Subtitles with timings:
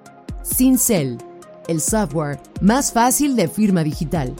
[0.43, 1.19] Cincel,
[1.67, 4.33] el software más fácil de firma digital.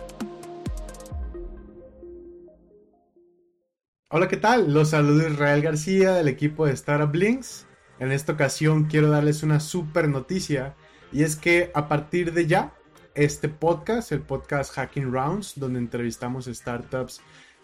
[4.10, 4.74] Hola, ¿qué tal?
[4.74, 7.68] Los saludos Israel García del equipo de Startup Links.
[8.00, 10.74] En esta ocasión quiero darles una super noticia
[11.12, 12.74] y es que a partir de ya,
[13.16, 17.22] este podcast, el podcast Hacking Rounds, donde entrevistamos startups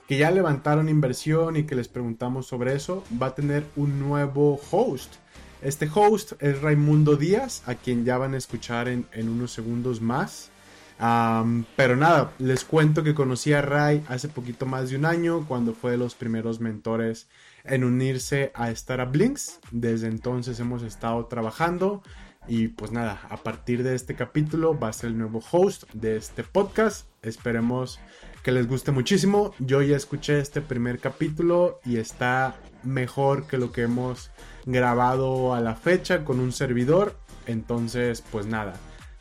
[0.07, 4.59] que ya levantaron inversión y que les preguntamos sobre eso, va a tener un nuevo
[4.71, 5.15] host.
[5.61, 10.49] Este host es Raimundo Díaz, a quien ya van a escuchar en, unos segundos más.
[10.97, 15.73] pero nada, les cuento que conocí a Ray hace poquito más de un año, cuando
[15.73, 17.27] fue de los primeros mentores
[17.63, 19.59] en unirse a Startup Links.
[19.71, 22.01] Desde entonces hemos estado trabajando
[22.47, 26.17] y pues nada, a partir de este capítulo va a ser el nuevo host de
[26.17, 27.07] este podcast.
[27.21, 27.99] Esperemos
[28.43, 29.53] que les guste muchísimo.
[29.59, 34.31] Yo ya escuché este primer capítulo y está mejor que lo que hemos
[34.65, 37.15] grabado a la fecha con un servidor.
[37.45, 38.73] Entonces, pues nada.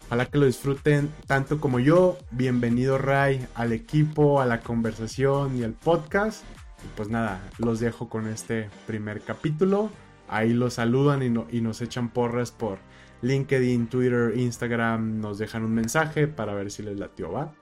[0.06, 2.18] Ojalá que lo disfruten tanto como yo.
[2.30, 6.42] Bienvenido Ray al equipo, a la conversación y al podcast.
[6.82, 9.90] Y pues nada, los dejo con este primer capítulo.
[10.26, 12.78] Ahí los saludan y, y nos echan porras por
[13.22, 17.54] LinkedIn, Twitter, Instagram nos dejan un mensaje para ver si les latió, ¿va?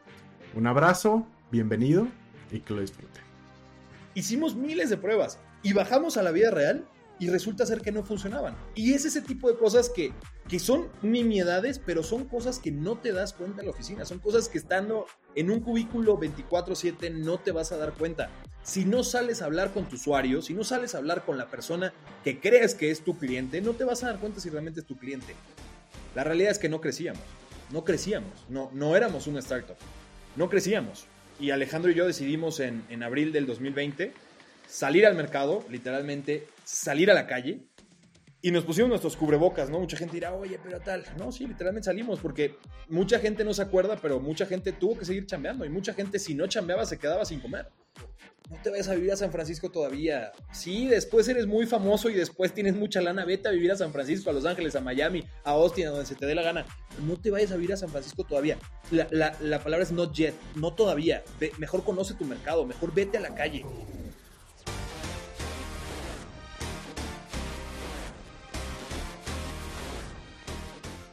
[0.55, 2.07] Un abrazo, bienvenido
[2.53, 3.23] y que lo disfruten.
[4.15, 6.87] Hicimos miles de pruebas y bajamos a la vida real
[7.19, 8.55] y resulta ser que no funcionaban.
[8.77, 10.13] Y es ese tipo de cosas que,
[10.49, 14.05] que son nimiedades, pero son cosas que no te das cuenta en la oficina.
[14.05, 18.31] Son cosas que estando en un cubículo 24/7 no te vas a dar cuenta.
[18.69, 21.47] Si no sales a hablar con tu usuario, si no sales a hablar con la
[21.47, 24.81] persona que crees que es tu cliente, no te vas a dar cuenta si realmente
[24.81, 25.35] es tu cliente.
[26.15, 27.23] La realidad es que no crecíamos.
[27.73, 28.45] No crecíamos.
[28.51, 29.79] No, no éramos una startup.
[30.37, 31.07] No crecíamos.
[31.41, 34.13] Y Alejandro y yo decidimos en, en abril del 2020
[34.67, 37.63] salir al mercado, literalmente salir a la calle
[38.43, 39.81] y nos pusimos nuestros cubrebocas, ¿no?
[39.81, 41.07] Mucha gente dirá, oye, pero tal.
[41.17, 42.57] No, sí, literalmente salimos porque
[42.91, 46.19] mucha gente no se acuerda, pero mucha gente tuvo que seguir chambeando y mucha gente
[46.19, 47.67] si no chambeaba se quedaba sin comer.
[48.51, 50.33] No te vayas a vivir a San Francisco todavía.
[50.53, 53.27] Sí, después eres muy famoso y después tienes mucha lana.
[53.27, 56.07] Vete a vivir a San Francisco, a Los Ángeles, a Miami, a Austin, a donde
[56.07, 56.65] se te dé la gana.
[57.07, 58.57] No te vayas a vivir a San Francisco todavía.
[58.91, 61.23] La, palabra es not yet, no todavía.
[61.59, 63.67] mejor conoce tu mercado, mejor vete a la calle.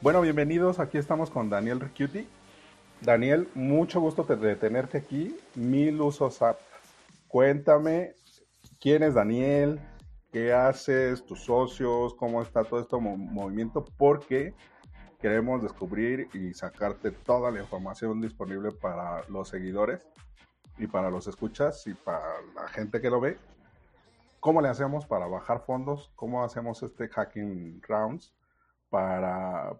[0.02, 0.80] Bueno, bienvenidos.
[0.80, 2.28] Aquí estamos con Daniel Recuti.
[3.02, 5.36] Daniel, mucho gusto de tenerte aquí.
[5.56, 6.60] Mil usos app.
[7.28, 8.14] Cuéntame
[8.80, 9.80] quién es Daniel,
[10.32, 14.54] qué haces, tus socios, cómo está todo este movimiento, porque
[15.20, 20.06] queremos descubrir y sacarte toda la información disponible para los seguidores
[20.78, 23.38] y para los escuchas y para la gente que lo ve.
[24.40, 26.12] ¿Cómo le hacemos para bajar fondos?
[26.16, 28.34] ¿Cómo hacemos este hacking rounds
[28.90, 29.80] para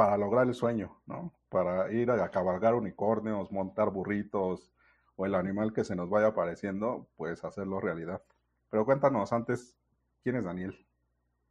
[0.00, 1.34] para lograr el sueño, ¿no?
[1.50, 4.72] Para ir a cabalgar unicornios, montar burritos
[5.20, 8.22] o el animal que se nos vaya apareciendo, pues hacerlo realidad.
[8.70, 9.76] Pero cuéntanos antes,
[10.22, 10.86] ¿quién es Daniel?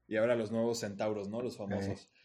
[0.08, 1.42] Y ahora los nuevos centauros, ¿no?
[1.42, 2.10] Los famosos.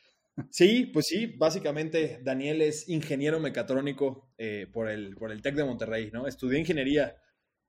[0.50, 5.64] Sí, pues sí, básicamente Daniel es ingeniero mecatrónico eh, por, el, por el TEC de
[5.64, 6.26] Monterrey, ¿no?
[6.26, 7.14] Estudié ingeniería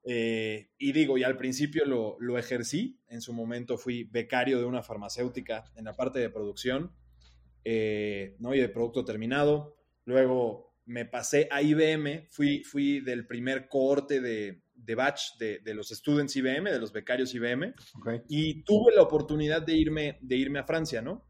[0.03, 4.65] eh, y digo, y al principio lo, lo, ejercí, en su momento fui becario de
[4.65, 6.91] una farmacéutica en la parte de producción
[7.65, 8.55] eh, ¿no?
[8.55, 9.75] y de producto terminado.
[10.05, 15.73] Luego me pasé a IBM, fui, fui del primer cohorte de, de batch de, de,
[15.73, 17.73] los students IBM, de los becarios IBM,
[18.29, 21.25] y tuve la oportunidad de irme, de irme a Francia, ¿no?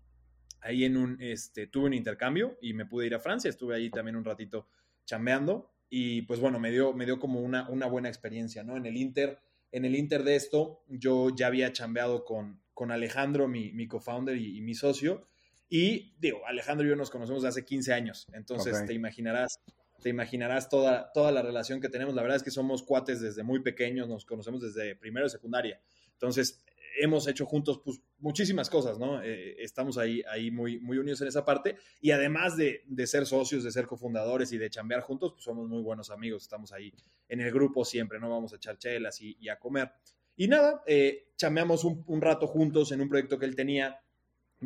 [0.61, 3.89] Ahí en un, este, tuve un intercambio y me pude ir a Francia, estuve ahí
[3.89, 4.67] también un ratito
[5.05, 8.75] chambeando y pues bueno, me dio, me dio como una, una buena experiencia, ¿no?
[8.75, 9.39] En el Inter,
[9.71, 14.37] en el Inter de esto, yo ya había chambeado con, con Alejandro, mi, mi co-founder
[14.37, 15.27] y, y, mi socio,
[15.69, 19.59] y digo, Alejandro y yo nos conocemos de hace 15 años, entonces te imaginarás,
[20.01, 22.13] te imaginarás toda, toda la relación que tenemos.
[22.13, 25.81] La verdad es que somos cuates desde muy pequeños, nos conocemos desde primero y secundaria.
[26.13, 26.63] Entonces,
[26.97, 29.21] hemos hecho juntos pues, muchísimas cosas, ¿no?
[29.21, 31.77] Eh, estamos ahí, ahí muy, muy unidos en esa parte.
[32.01, 35.67] Y además de, de, ser socios, de ser cofundadores y de chambear juntos, pues somos
[35.67, 36.43] muy buenos amigos.
[36.43, 36.93] Estamos ahí
[37.27, 38.29] en el grupo siempre, ¿no?
[38.29, 39.91] Vamos a echar chelas y, a comer.
[40.37, 43.99] Y nada, eh, chambeamos un, un, rato juntos en un proyecto que él tenía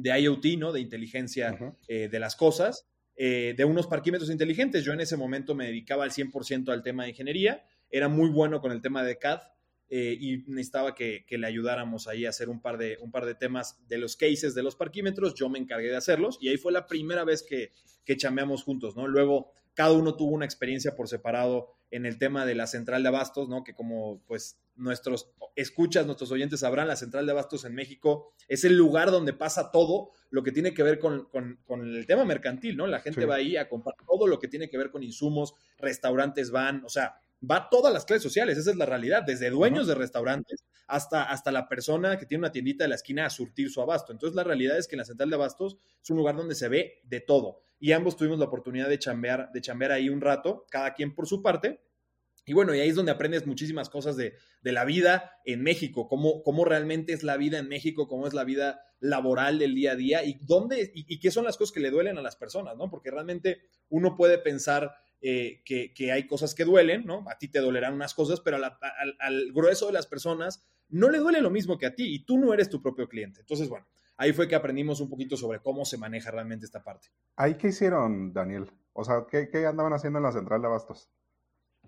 [0.02, 0.72] de IoT, ¿no?
[0.72, 1.58] De inteligencia
[1.88, 4.84] eh, de las cosas, eh, de unos parquímetros inteligentes.
[4.84, 8.62] Yo en ese momento me dedicaba al 100% al tema de ingeniería, era muy bueno
[8.62, 9.42] con el tema de CAD,
[9.92, 13.34] eh, y necesitaba que, le ayudáramos ahí a hacer un par, de, un par de
[13.34, 15.34] temas de los cases de los parquímetros.
[15.34, 17.72] Yo me encargué de hacerlos y ahí fue la primera vez que,
[18.06, 19.08] que chambeamos juntos, ¿no?
[19.08, 23.10] Luego cada uno tuvo una experiencia por separado en el tema de la central de
[23.10, 23.64] abastos, ¿no?
[23.64, 28.64] Que como pues nuestros escuchas, nuestros oyentes sabrán, la central de abastos en México es
[28.64, 31.28] el lugar donde pasa todo lo que tiene que ver con,
[31.70, 32.88] el tema mercantil, ¿no?
[32.88, 36.52] La gente va ahí a comprar todo lo que tiene que ver con insumos, restaurantes
[36.52, 37.16] van, o sea,
[37.50, 41.52] va todas las clases sociales, esa es la realidad, desde dueños de restaurantes hasta, hasta
[41.52, 44.12] la persona que tiene una tiendita de la esquina a surtir su abasto.
[44.12, 46.68] Entonces la realidad es que en la central de abastos es un lugar donde se
[46.68, 47.62] ve de todo.
[47.80, 51.28] Y ambos tuvimos la oportunidad de chambear, de chambear ahí un rato, cada quien por
[51.28, 51.82] su parte.
[52.50, 56.42] Y bueno, y ahí es donde aprendes muchísimas cosas de, la vida en México, cómo,
[56.42, 59.96] cómo, realmente es la vida en México, cómo es la vida laboral del día a
[59.96, 62.90] día y dónde y, qué son las cosas que le duelen a las personas, ¿no?
[62.90, 67.24] Porque realmente uno puede pensar eh, que, hay cosas que duelen, ¿no?
[67.30, 71.42] A ti te dolerán unas cosas, pero al, grueso de las personas no le duele
[71.42, 73.42] lo mismo que a ti y tú no eres tu propio cliente.
[73.42, 73.86] Entonces, bueno,
[74.18, 77.10] ahí fue que aprendimos un poquito sobre cómo se maneja realmente esta parte.
[77.36, 78.72] ¿Ahí qué hicieron, Daniel?
[78.94, 81.12] O sea, ¿qué, qué andaban haciendo en la central de abastos?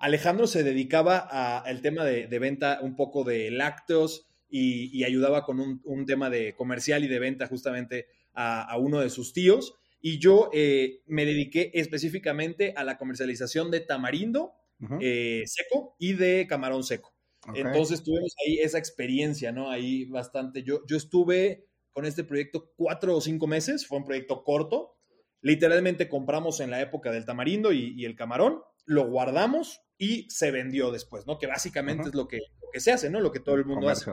[0.01, 1.19] Alejandro se dedicaba
[1.59, 7.03] al tema de, venta un poco de lácteos y, ayudaba con un, tema de comercial
[7.03, 9.75] y de venta justamente a, uno de sus tíos.
[10.01, 14.53] Y yo eh, me dediqué específicamente a la comercialización de tamarindo
[14.99, 17.13] eh, seco y de camarón seco.
[17.53, 19.69] Entonces tuvimos ahí esa experiencia, ¿no?
[19.69, 20.63] Ahí bastante.
[20.63, 24.95] Yo, yo estuve con este proyecto cuatro o cinco meses, fue un proyecto corto.
[25.41, 30.89] Literalmente compramos en la época del tamarindo y el camarón, lo guardamos y se vendió
[30.89, 31.37] después, ¿no?
[31.37, 32.39] Que básicamente es lo que,
[32.73, 33.19] que, se hace, ¿no?
[33.19, 34.11] Lo que todo el mundo hace.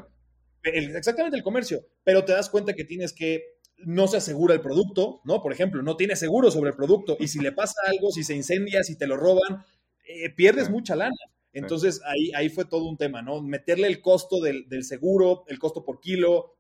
[0.62, 5.23] exactamente el comercio, pero te das cuenta que tienes que, no se asegura el producto,
[5.25, 5.40] ¿no?
[5.40, 8.35] Por ejemplo, no tienes seguro sobre el producto y si le pasa algo, si se
[8.35, 9.64] incendia, si te lo roban,
[10.05, 11.17] eh, pierdes mucha lana.
[11.55, 13.40] Entonces ahí, ahí fue todo un tema, ¿no?
[13.40, 16.58] Meterle el costo del, seguro, el costo por kilo.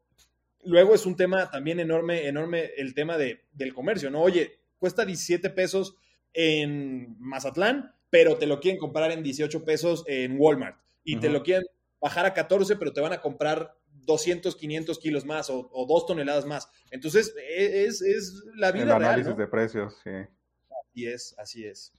[0.64, 4.22] Luego es un tema también enorme, enorme el tema de, del comercio, ¿no?
[4.22, 5.96] Oye, cuesta 17 pesos
[6.32, 11.42] en Mazatlán, pero te lo quieren comprar en 18 pesos en Walmart y te lo
[11.42, 11.64] quieren
[12.00, 13.74] bajar a 14, pero te van a comprar
[14.04, 16.70] 200, 500 kilos más o, o dos toneladas más.
[16.90, 20.10] Entonces, e, es, es la vida El análisis de precios, sí.
[20.10, 21.92] Así es, así es.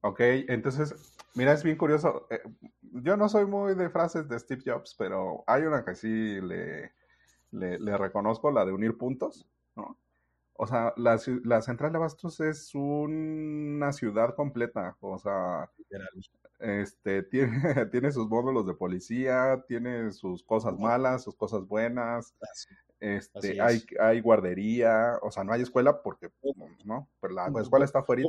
[0.00, 0.94] Ok, entonces,
[1.34, 2.26] mira, es bien curioso.
[2.30, 2.42] Eh,
[2.80, 6.92] yo no soy muy de frases de Steve Jobs, pero hay una que sí le,
[7.52, 9.46] le, le reconozco, la de unir puntos,
[9.76, 9.98] ¿no?
[10.56, 14.96] O sea, la, la central de Abastos es una ciudad completa.
[15.00, 15.70] O sea,
[16.60, 22.34] este, tiene, tiene sus módulos de policía, tiene sus cosas malas, sus cosas buenas.
[23.00, 26.30] Este, hay, hay guardería, o sea, no hay escuela porque,
[26.84, 27.08] ¿no?
[27.20, 28.22] Pero la escuela está afuera.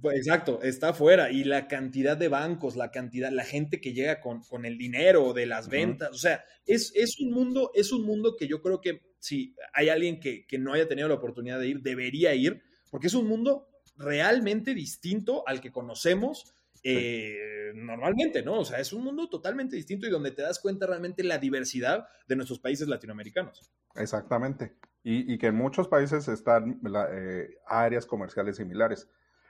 [0.00, 1.30] Pues, exacto, está afuera.
[1.30, 5.32] Y la cantidad de bancos, la cantidad, la gente que llega con, con el dinero
[5.34, 6.10] de las ventas.
[6.10, 9.90] O sea, es, es, un mundo, es un mundo que yo creo que si hay
[9.90, 13.68] alguien que, no haya tenido la oportunidad de ir, debería ir, porque es un mundo
[13.96, 18.60] realmente distinto al que conocemos eh, normalmente, ¿no?
[18.60, 22.08] O sea, es un mundo totalmente distinto y donde te das cuenta realmente la diversidad
[22.26, 23.70] de nuestros países latinoamericanos.
[23.94, 24.74] Exactamente.
[25.02, 26.80] Y, que en muchos países están
[27.12, 29.08] eh, áreas comerciales similares.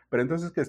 [0.09, 0.65] Pero entonces, que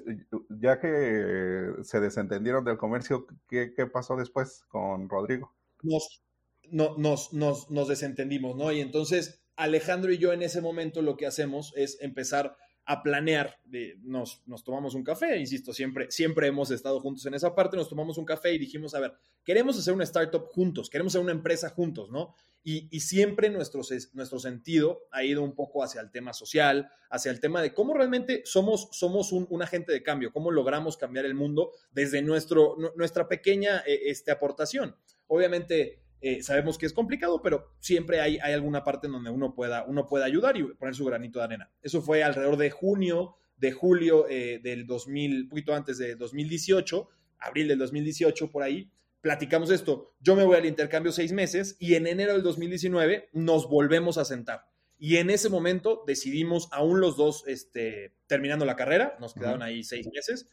[0.49, 5.55] ya que se desentendieron del comercio, ¿qué, qué pasó después con Rodrigo?
[5.81, 6.23] Nos,
[6.71, 8.71] no, nos, nos, nos desentendimos, ¿no?
[8.71, 13.59] Y entonces Alejandro y yo en ese momento lo que hacemos es empezar a planear,
[14.01, 17.87] nos, nos, tomamos un café, insisto, siempre, siempre hemos estado juntos en esa parte, nos
[17.87, 19.13] tomamos un café y dijimos, a ver,
[19.45, 22.33] queremos hacer una startup juntos, queremos hacer una empresa juntos, ¿no?
[22.63, 23.81] Y, y siempre nuestro,
[24.13, 27.93] nuestro sentido ha ido un poco hacia el tema social, hacia el tema de cómo
[27.93, 32.77] realmente somos, somos un, un agente de cambio, cómo logramos cambiar el mundo desde nuestro,
[32.95, 34.95] nuestra pequeña eh, este, aportación.
[35.27, 39.55] Obviamente, eh, sabemos que es complicado, pero siempre hay, hay, alguna parte en donde uno
[39.55, 41.71] pueda, uno pueda ayudar y poner su granito de arena.
[41.81, 47.09] Eso fue alrededor de junio, de julio eh, del 2000, un poquito antes de 2018,
[47.39, 48.91] abril del 2018, por ahí.
[49.21, 50.15] Platicamos esto.
[50.19, 54.25] Yo me voy al intercambio seis meses y en enero del 2019 nos volvemos a
[54.25, 54.65] sentar.
[54.99, 59.83] Y en ese momento decidimos, aún los dos, este, terminando la carrera, nos quedaron ahí
[59.83, 60.47] seis meses,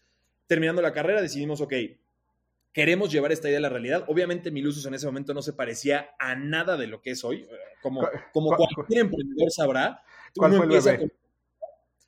[0.47, 1.75] terminando la carrera, decidimos, ok,
[2.73, 4.05] queremos llevar esta idea a la realidad.
[4.09, 7.47] Obviamente Milusos en ese momento no se parecía a nada de lo que es hoy.
[7.83, 10.03] Como, como cualquier emprendedor sabrá,
[10.35, 11.11] ¿Cuál fue el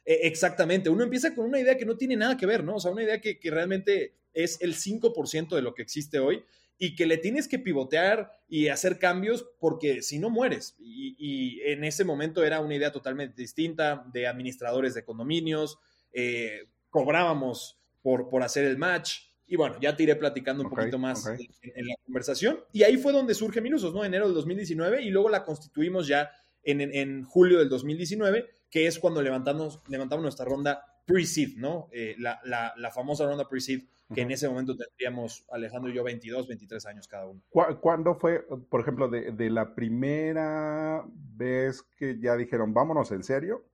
[0.05, 2.77] e, exactamente, uno empieza con una idea que no tiene nada que ver, ¿no?
[2.77, 6.45] O sea, una idea que, realmente es el 5% de lo que existe hoy
[6.79, 10.77] y que le tienes que pivotear y hacer cambios porque si no mueres.
[10.79, 15.79] Y, en ese momento era una idea totalmente distinta de administradores de condominios,
[16.13, 20.97] eh, cobrábamos por, por hacer el match, Y bueno, ya te iré platicando un poquito
[20.97, 22.61] más en, la conversación.
[22.73, 24.05] Y ahí fue donde surge Minusos, ¿no?
[24.05, 26.31] Enero del 2019 y luego la constituimos ya
[26.63, 31.89] en, en julio del 2019, que es cuando levantamos, levantamos nuestra ronda pre-seed, ¿no?
[31.91, 36.05] Eh, la, la, la, famosa ronda pre-seed, que en ese momento tendríamos Alejandro y yo
[36.05, 37.43] 22, 23 años cada uno.
[37.51, 43.65] ¿Cuándo fue, por ejemplo, de, de la primera vez que ya dijeron, vámonos en serio?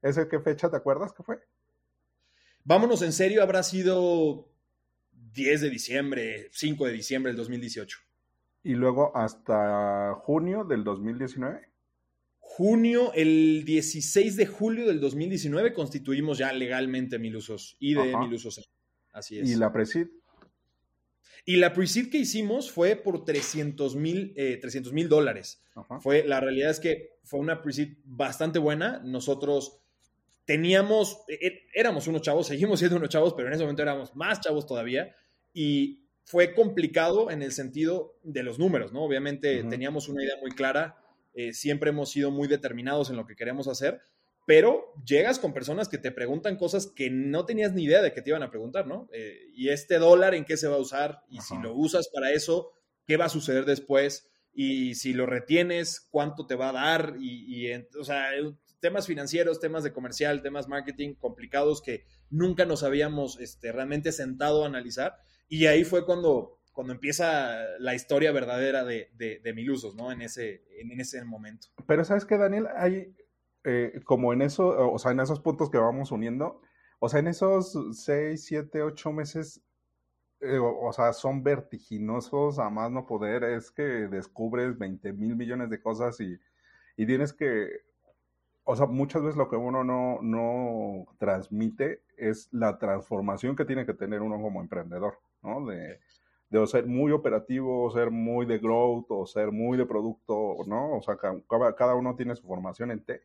[0.00, 1.40] ¿Ese qué fecha te acuerdas que fue?
[2.64, 4.49] Vámonos en serio habrá sido
[5.32, 7.98] 10 de diciembre, 5 de diciembre del 2018.
[8.62, 11.70] ¿Y luego hasta junio del 2019?
[12.50, 18.68] junio, el 16 de julio del 2019, constituimos ya legalmente Milusos y de Milusos.
[19.12, 19.48] Así es.
[19.48, 20.08] ¿Y la Presid?
[21.44, 24.60] Y la Presid que hicimos fue por 300 mil eh,
[25.08, 25.62] dólares.
[26.00, 29.00] Fue, la realidad es que fue una Presid bastante buena.
[29.04, 29.79] Nosotros
[30.50, 34.16] teníamos, e, e, éramos unos chavos, seguimos siendo unos chavos, pero en ese momento éramos
[34.16, 35.14] más chavos todavía.
[35.54, 39.04] Y fue complicado en el sentido de los números, ¿no?
[39.04, 40.96] Obviamente teníamos una idea muy clara
[41.34, 44.00] eh, siempre hemos sido muy determinados en lo que queremos hacer,
[44.46, 48.22] pero llegas con personas que te preguntan cosas que no tenías ni idea de que
[48.22, 49.08] te iban a preguntar, ¿no?
[49.12, 51.22] Eh, y este dólar, ¿en qué se va a usar?
[51.28, 52.72] Y si lo usas para eso,
[53.06, 54.28] ¿qué va a suceder después?
[54.52, 57.14] Y si lo retienes, ¿cuánto te va a dar?
[57.20, 58.30] Y, o sea,
[58.80, 64.64] temas financieros, temas de comercial, temas marketing complicados que nunca nos habíamos este, realmente sentado
[64.64, 65.18] a analizar.
[65.48, 70.12] Y ahí fue cuando cuando empieza la historia verdadera de, de, Milusos, ¿no?
[70.12, 71.68] En ese, en, ese momento.
[71.86, 73.14] Pero sabes que, Daniel, hay
[73.64, 76.62] eh, como en eso, o sea, en esos puntos que vamos uniendo,
[76.98, 79.62] o sea, en esos seis, siete, ocho meses,
[80.40, 85.68] eh, o, sea, son vertiginosos a más no poder, es que descubres 20 mil millones
[85.68, 86.38] de cosas y,
[86.96, 87.82] y tienes que,
[88.64, 93.86] o sea, muchas veces lo que uno no, no transmite es la transformación que tiene
[93.86, 95.66] que tener uno como emprendedor, ¿no?
[95.66, 95.98] De,
[96.50, 100.96] de ser muy operativo, o ser muy de growth, o ser muy de producto, ¿no?
[100.96, 103.22] O sea, cada, cada uno tiene su formación en T.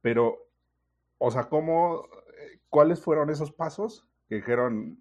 [0.00, 0.38] Pero,
[1.18, 2.06] o sea, ¿cómo,
[2.70, 4.98] cuáles fueron esos pasos que dijeron,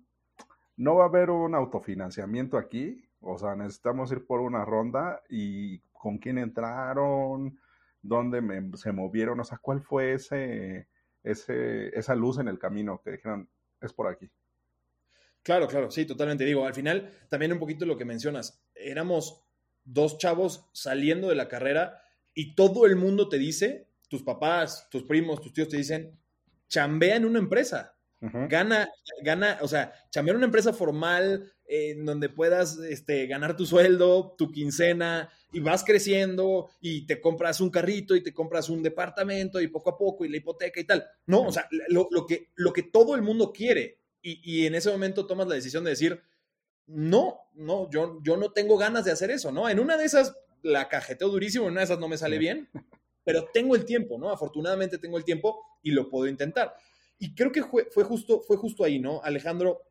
[0.75, 5.79] no va a haber un autofinanciamiento aquí, o sea, necesitamos ir por una ronda y
[5.91, 7.59] con quién entraron,
[8.01, 8.41] dónde
[8.77, 10.87] se movieron, o sea, cuál fue ese,
[11.23, 13.49] ese, esa luz en el camino que dijeron,
[13.81, 14.29] es por aquí.
[15.43, 16.45] Claro, claro, sí, totalmente.
[16.45, 19.45] Digo, al final, también un poquito lo que mencionas, éramos
[19.83, 22.01] dos chavos saliendo de la carrera
[22.33, 26.19] y todo el mundo te dice, tus papás, tus primos, tus tíos te dicen,
[26.67, 27.95] chambea en una empresa.
[28.21, 28.89] Gana,
[29.21, 34.35] gana, o sea, chambea en una empresa formal en donde puedas este, ganar tu sueldo,
[34.37, 39.61] tu quincena, y vas creciendo y te compras un carrito y te compras un departamento
[39.61, 41.05] y poco a poco y la hipoteca y tal.
[41.27, 44.91] No, o sea, lo, lo que, lo que todo el mundo quiere y, en ese
[44.91, 46.21] momento tomas la decisión de decir,
[46.87, 49.69] no, no, yo, yo no tengo ganas de hacer eso, ¿no?
[49.69, 52.69] En una de esas la cajeteo durísimo, en una de esas no me sale bien,
[53.23, 54.29] pero tengo el tiempo, ¿no?
[54.29, 56.75] Afortunadamente tengo el tiempo y lo puedo intentar.
[57.19, 59.21] Y creo que fue, fue justo, fue justo ahí, ¿no?
[59.23, 59.83] Alejandro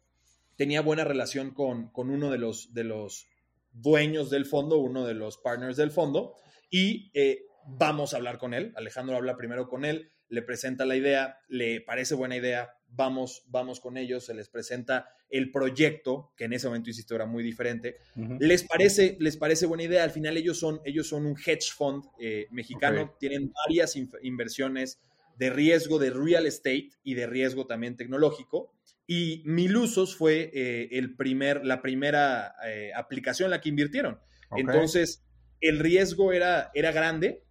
[0.56, 3.28] tenía buena relación con, con uno de los, de los
[3.70, 6.35] dueños del fondo, uno de los partners del fondo,
[6.70, 8.73] y eh, vamos a hablar con él.
[8.76, 13.80] Alejandro habla primero con él, le presenta la idea, le parece buena idea, vamos, vamos
[13.80, 17.99] con ellos, se les presenta el proyecto, que en ese momento, insisto, era muy diferente.
[18.40, 22.04] les, parece, les parece buena idea, al final ellos son, ellos son un hedge fund
[22.18, 24.99] eh, mexicano, tienen varias inversiones
[25.38, 28.73] de riesgo de real estate y de riesgo también tecnológico.
[29.07, 34.18] Y Milusos fue eh, el primer, la primera eh, aplicación en la que invirtieron.
[34.57, 35.25] Entonces,
[35.61, 37.42] el riesgo era, era grande,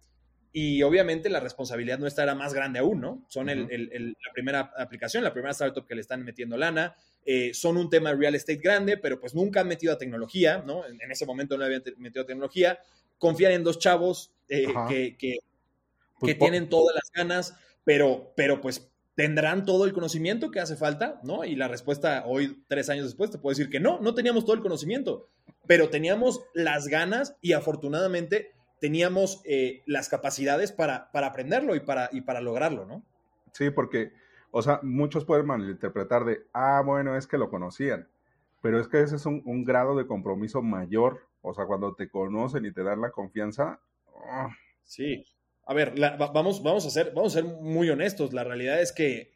[0.52, 3.24] y obviamente la responsabilidad nuestra era más grande aún, ¿no?
[3.28, 6.96] Son la primera aplicación, la primera startup que le están metiendo lana.
[7.24, 10.62] Eh, son un tema de real estate grande, pero pues nunca han metido a tecnología,
[10.66, 10.86] ¿no?
[10.86, 12.80] En, ese momento no habían metido a tecnología.
[13.18, 15.38] Confían en dos chavos eh, que, que,
[16.18, 17.54] pues tienen todas las ganas,
[17.88, 21.46] pero, pero pues tendrán todo el conocimiento que hace falta, ¿no?
[21.46, 24.54] Y la respuesta hoy, tres años después, te puedo decir que no, no teníamos todo
[24.54, 25.30] el conocimiento,
[25.66, 32.10] pero teníamos las ganas y afortunadamente teníamos eh, las capacidades para, para aprenderlo y para,
[32.12, 33.02] y para lograrlo, ¿no?
[33.52, 34.12] Sí, porque,
[34.50, 38.06] o sea, muchos pueden malinterpretar de, ah, bueno, es que lo conocían,
[38.60, 42.66] pero es que ese es un, grado de compromiso mayor, o sea, cuando te conocen
[42.66, 43.80] y te dan la confianza.
[44.30, 44.50] Ah.
[44.84, 45.24] Sí,
[45.68, 49.34] a ver, vamos, vamos, a ser, vamos a ser muy honestos, la realidad es que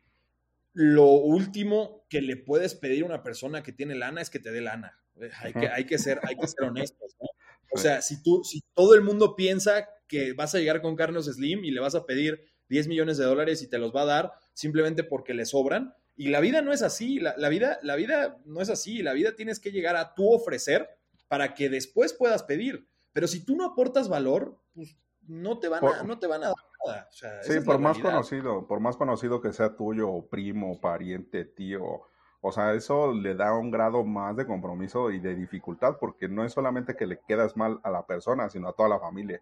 [0.73, 4.51] lo último que le puedes pedir a una persona que tiene lana es que te
[4.51, 4.99] dé lana.
[5.41, 7.29] Hay que, hay que, ser, hay que ser honestos, ¿no?
[7.71, 11.27] O sea, si tú, si todo el mundo piensa que vas a llegar con Carlos
[11.27, 14.07] Slim y le vas a pedir 10 millones de dólares y te los va a
[14.07, 18.39] dar simplemente porque le sobran, Y la vida no es así, la, vida, la vida
[18.47, 20.89] no es así, la vida tienes que llegar a tú ofrecer
[21.29, 22.87] para que después puedas pedir.
[23.13, 24.97] Pero si tú no aportas valor, pues
[25.29, 27.09] no te van, a, no te van a dar nada.
[27.43, 32.03] sí, por más conocido, por más conocido que sea tuyo, primo, pariente, tío,
[32.45, 36.45] o sea, eso le da un grado más de compromiso y de dificultad, porque no
[36.45, 39.41] es solamente que le quedas mal a la persona, sino a toda la familia.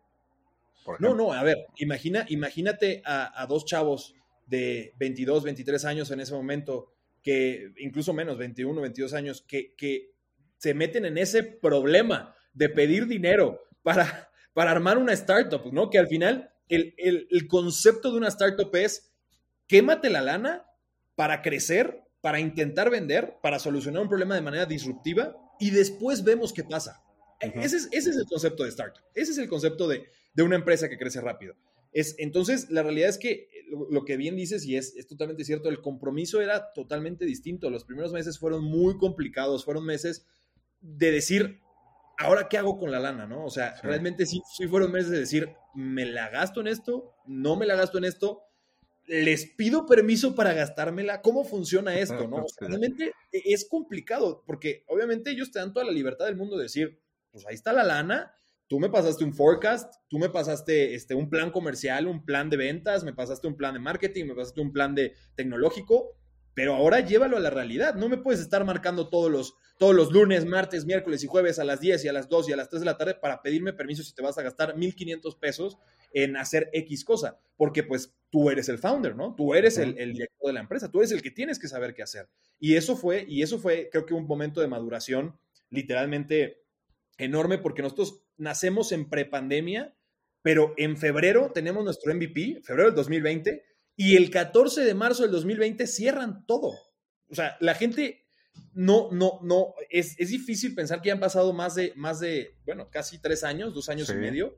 [0.99, 4.15] No, no, a ver, imagina, imagínate a, a, dos chavos
[4.47, 10.11] de 22, 23 años en ese momento, que incluso menos, 21, 22 años, que, que
[10.59, 15.91] se meten en ese problema de pedir dinero para, para armar una startup, ¿no?
[15.91, 19.13] Que al final el, el, concepto de una startup es
[19.67, 20.67] quémate la lana
[21.15, 26.53] para crecer, para intentar vender, para solucionar un problema de manera disruptiva y después vemos
[26.53, 27.03] qué pasa.
[27.41, 29.03] E, ese, es, ese, es, el concepto de startup.
[29.15, 30.05] Ese es el concepto de,
[30.35, 31.55] de una empresa que crece rápido.
[31.93, 33.49] Es, entonces, la realidad es que
[33.91, 37.71] lo, que bien dices, y es, es, totalmente cierto, el compromiso era totalmente distinto.
[37.71, 40.27] Los primeros meses fueron muy complicados, fueron meses
[40.81, 41.61] de decir,
[42.21, 43.45] ahora qué hago con la lana, ¿no?
[43.45, 47.15] O sea, realmente sí, sí fueron meses de decir, ¿me la gasto en esto?
[47.27, 48.45] ¿No me la gasto en esto?
[49.11, 51.21] les pido permiso para gastármela.
[51.21, 52.29] ¿Cómo funciona esto?
[52.29, 52.45] ¿no?
[52.61, 57.01] realmente es complicado porque obviamente ellos te dan toda la libertad del mundo de decir,
[57.33, 58.33] pues ahí está la lana,
[58.69, 62.57] tú me pasaste un forecast, tú me pasaste este, un plan comercial, un plan de
[62.57, 66.17] ventas, me pasaste un plan de marketing, me pasaste un plan de tecnológico,
[66.55, 67.95] pero ahora llévalo a la realidad.
[67.95, 71.65] No me puedes estar marcando todos los, todos los lunes, martes, miércoles y jueves a
[71.65, 73.73] las 10 y a las 2 y a las 3 de la tarde para pedirme
[73.73, 75.79] permiso si te vas a gastar 1.500 pesos
[76.13, 79.35] en hacer X cosa, porque pues tú eres el founder, ¿no?
[79.37, 81.95] Tú eres el, el, director de la empresa, tú eres el que tienes que saber
[81.95, 82.29] qué hacer.
[82.59, 85.39] Y eso fue, y eso fue, creo que un momento de maduración
[85.71, 86.65] literalmente
[87.17, 89.95] enorme porque nosotros nacemos en prepandemia,
[90.43, 93.63] pero en febrero tenemos nuestro MVP, febrero del 2020,
[94.03, 96.73] y el 14 de marzo del 2020 cierran todo.
[97.29, 98.25] O sea, la gente
[98.73, 102.89] no, no, no, es, es difícil pensar que han pasado más de, más de, bueno,
[102.89, 104.57] casi tres años, dos años y medio,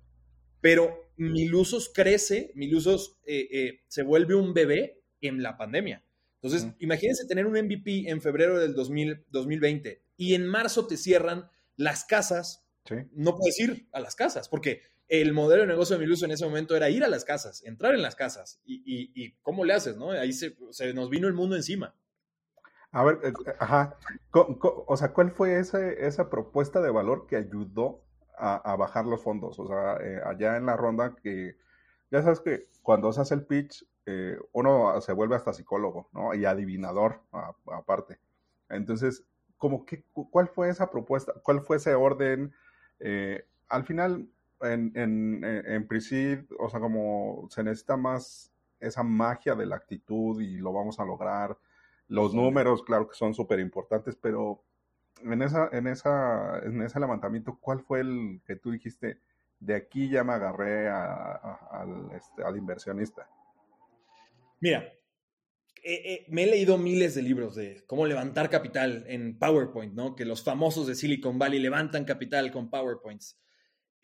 [0.60, 6.04] pero Milusos crece, Milusos eh, eh, se vuelve un bebé en la pandemia.
[6.40, 12.04] Entonces, imagínense tener un MVP en febrero del 2020 y en marzo te cierran las
[12.04, 12.64] casas,
[13.10, 16.46] no puedes ir a las casas, porque el modelo de negocio de Miluso en ese
[16.46, 18.62] momento era ir a las casas, entrar en las casas.
[18.64, 20.10] ¿Y, cómo le haces, no?
[20.12, 20.56] Ahí se,
[20.94, 21.94] nos vino el mundo encima.
[22.92, 23.98] A ver, eh, ajá.
[24.32, 28.02] O sea, ¿cuál fue esa propuesta de valor que ayudó
[28.38, 29.58] a, bajar los fondos?
[29.58, 31.58] O sea, eh, allá en la ronda que,
[32.10, 36.32] ya sabes que cuando se hace el pitch, eh, uno se vuelve hasta psicólogo, ¿no?
[36.32, 37.20] Y adivinador
[37.66, 38.18] aparte.
[38.70, 39.26] Entonces,
[39.58, 41.34] como que, ¿cuál fue esa propuesta?
[41.42, 42.54] ¿Cuál fue ese orden?
[43.68, 44.28] Al final,
[44.62, 45.88] en, en, en
[46.58, 51.04] o sea, como se necesita más esa magia de la actitud y lo vamos a
[51.04, 51.56] lograr.
[52.08, 54.62] Los números, claro que son súper importantes, pero
[55.22, 59.18] en, esa, en, esa, en ese levantamiento, ¿cuál fue el que tú dijiste?
[59.60, 63.28] De aquí ya me agarré al, este, al inversionista.
[64.60, 64.80] Mira,
[65.84, 70.14] eh, eh, me he leído miles de libros de cómo levantar capital en PowerPoint, ¿no?
[70.14, 73.38] Que los famosos de Silicon Valley levantan capital con PowerPoints.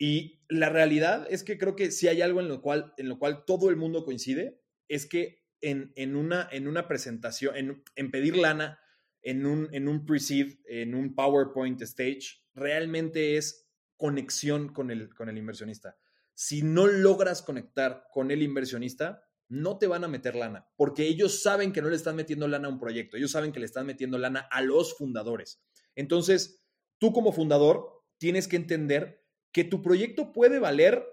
[0.01, 3.19] Y la realidad es que creo que si hay algo en lo cual, en lo
[3.19, 8.37] cual todo el mundo coincide, es que en, en una, en una presentación, en, pedir
[8.37, 8.79] lana,
[9.21, 15.27] en un, en un pre-seed, en un PowerPoint stage, realmente es conexión con el, con
[15.27, 15.97] el inversionista.
[16.33, 21.43] Si no logras conectar con el inversionista, no te van a meter lana, porque ellos
[21.43, 23.85] saben que no le están metiendo lana a un proyecto, ellos saben que le están
[23.85, 25.61] metiendo lana a los fundadores.
[25.95, 26.63] Entonces,
[26.99, 29.18] tú como fundador tienes que entender
[29.51, 31.05] que tu proyecto puede valer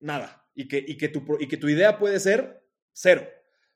[0.00, 3.28] nada y que, y que, tu, y que tu idea puede ser cero.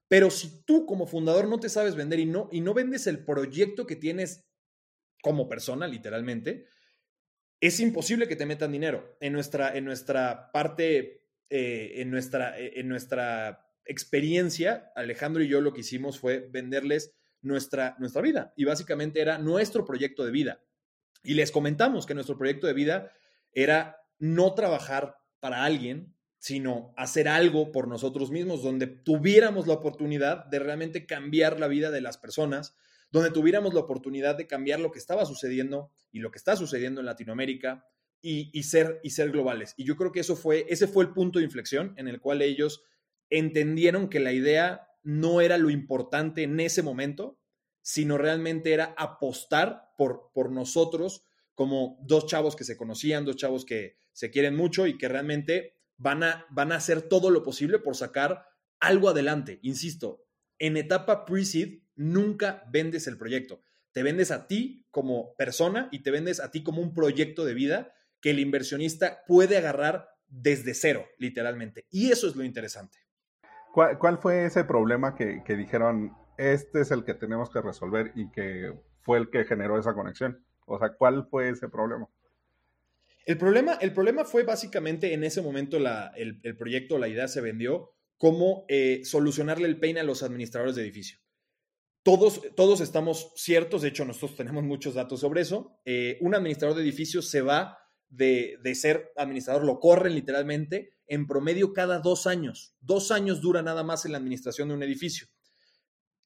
[0.09, 3.25] Pero si tú como fundador no te sabes vender y no, y no vendes el
[3.25, 4.49] proyecto que tienes
[5.23, 6.67] como persona, literalmente,
[7.61, 9.17] es imposible que te metan dinero.
[9.21, 15.61] En nuestra, en nuestra parte, eh, en, nuestra, eh, en nuestra experiencia, Alejandro y yo
[15.61, 20.63] lo que hicimos fue venderles nuestra, nuestra vida y básicamente era nuestro proyecto de vida.
[21.23, 23.13] Y les comentamos que nuestro proyecto de vida
[23.53, 30.47] era no trabajar para alguien, sino hacer algo por nosotros mismos, donde tuviéramos la oportunidad
[30.47, 32.77] de realmente cambiar la vida de las personas,
[33.11, 37.01] donde tuviéramos la oportunidad de cambiar lo que estaba sucediendo y lo que está sucediendo
[37.01, 37.85] en Latinoamérica
[38.21, 39.75] y, ser, y ser globales.
[39.77, 42.43] Y yo creo que eso fue, ese fue el punto de inflexión en el cual
[42.43, 42.83] ellos
[43.31, 47.39] entendieron que la idea no era lo importante en ese momento,
[47.83, 51.25] sino realmente era apostar por, por nosotros
[51.59, 55.75] como dos chavos que se conocían, dos chavos que se quieren mucho y que realmente
[55.97, 58.47] van a, van a hacer todo lo posible por sacar
[58.79, 59.59] algo adelante.
[59.63, 60.25] Insisto,
[60.61, 63.61] en etapa pre-seed, nunca vendes el proyecto.
[63.91, 67.55] Te vendes a ti como persona y te vendes a ti como un proyecto de
[67.55, 71.89] vida que el inversionista puede agarrar desde cero, literalmente.
[71.91, 72.99] Y eso es lo interesante.
[73.73, 78.31] ¿Cuál, fue ese problema que, que, dijeron, este es el que tenemos que resolver y
[78.31, 80.45] que fue el que generó esa conexión?
[80.69, 82.09] O sea, ¿cuál fue ese problema?
[83.25, 87.29] El problema, el problema fue básicamente en ese momento la, el, el, proyecto, la idea
[87.29, 91.19] se vendió como eh, solucionarle el pain a los administradores de edificio.
[92.03, 95.79] Todos, todos estamos ciertos, de hecho nosotros tenemos muchos datos sobre eso.
[95.85, 97.79] Eh, un administrador de edificio se va
[98.09, 102.75] de, de, ser administrador, lo corren literalmente en promedio cada dos años.
[102.81, 105.29] Dos años dura nada más en la administración de un edificio.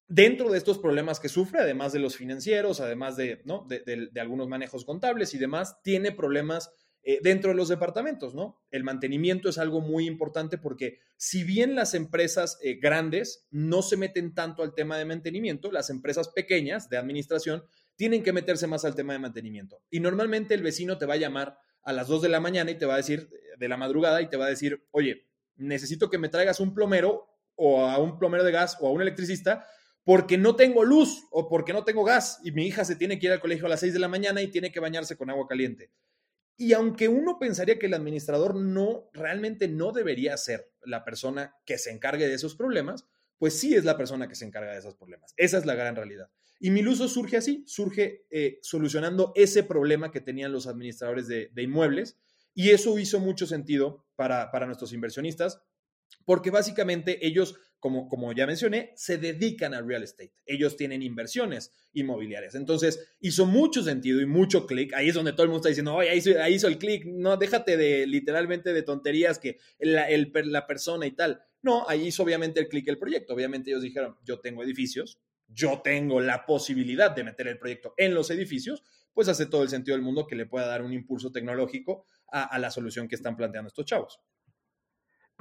[0.09, 3.67] Dentro de estos problemas que sufre, además de los financieros, además de, ¿no?
[3.69, 6.71] de, algunos manejos contables y demás, tiene problemas
[7.05, 8.61] eh, dentro de los departamentos, ¿no?
[8.71, 13.97] El mantenimiento es algo muy importante porque si bien las empresas eh, grandes no se
[13.97, 17.65] meten tanto al tema de mantenimiento, las empresas pequeñas de administración
[17.97, 19.83] tienen que meterse más al tema de mantenimiento.
[19.91, 22.79] Y normalmente el vecino te va a llamar a las 2 de la mañana y
[22.79, 26.19] te va a decir, de la madrugada, y te va a decir, oye, necesito que
[26.19, 29.67] me traigas un plomero o a un plomero de gas o a un electricista
[30.05, 33.27] porque no tengo luz o porque no tengo gas y mi hija se tiene que
[33.27, 35.47] ir al colegio a las 6 de la mañana y tiene que bañarse con agua
[35.47, 35.91] caliente.
[36.57, 41.79] Y aunque uno pensaría que el administrador no, realmente no debería ser la persona que
[41.79, 43.07] se encargue de esos problemas,
[43.39, 45.35] pues sí es la persona que se encarga de esos problemas.
[45.37, 46.31] Esa es la gran realidad.
[46.61, 51.63] Y Miluso surge así, surge eh, solucionando ese problema que tenían los administradores de, de
[51.63, 52.21] inmuebles.
[52.55, 55.61] Y eso hizo mucho sentido para, para nuestros inversionistas,
[56.25, 60.33] porque básicamente ellos, como, como ya mencioné, se dedican al real estate.
[60.47, 62.55] Ellos tienen inversiones inmobiliarias.
[62.55, 64.95] Entonces, hizo mucho sentido y mucho clic.
[64.95, 67.05] Ahí es donde todo el mundo está diciendo, oye, ahí hizo, el clic.
[67.07, 71.43] No, déjate de literalmente de tonterías que la, el, la persona y tal.
[71.61, 73.35] No, ahí hizo obviamente el clic el proyecto.
[73.35, 75.19] Obviamente ellos dijeron, yo tengo edificios,
[75.49, 79.69] yo tengo la posibilidad de meter el proyecto en los edificios, pues hace todo el
[79.69, 83.37] sentido del mundo que le pueda dar un impulso tecnológico a la solución que están
[83.37, 84.21] planteando estos chavos.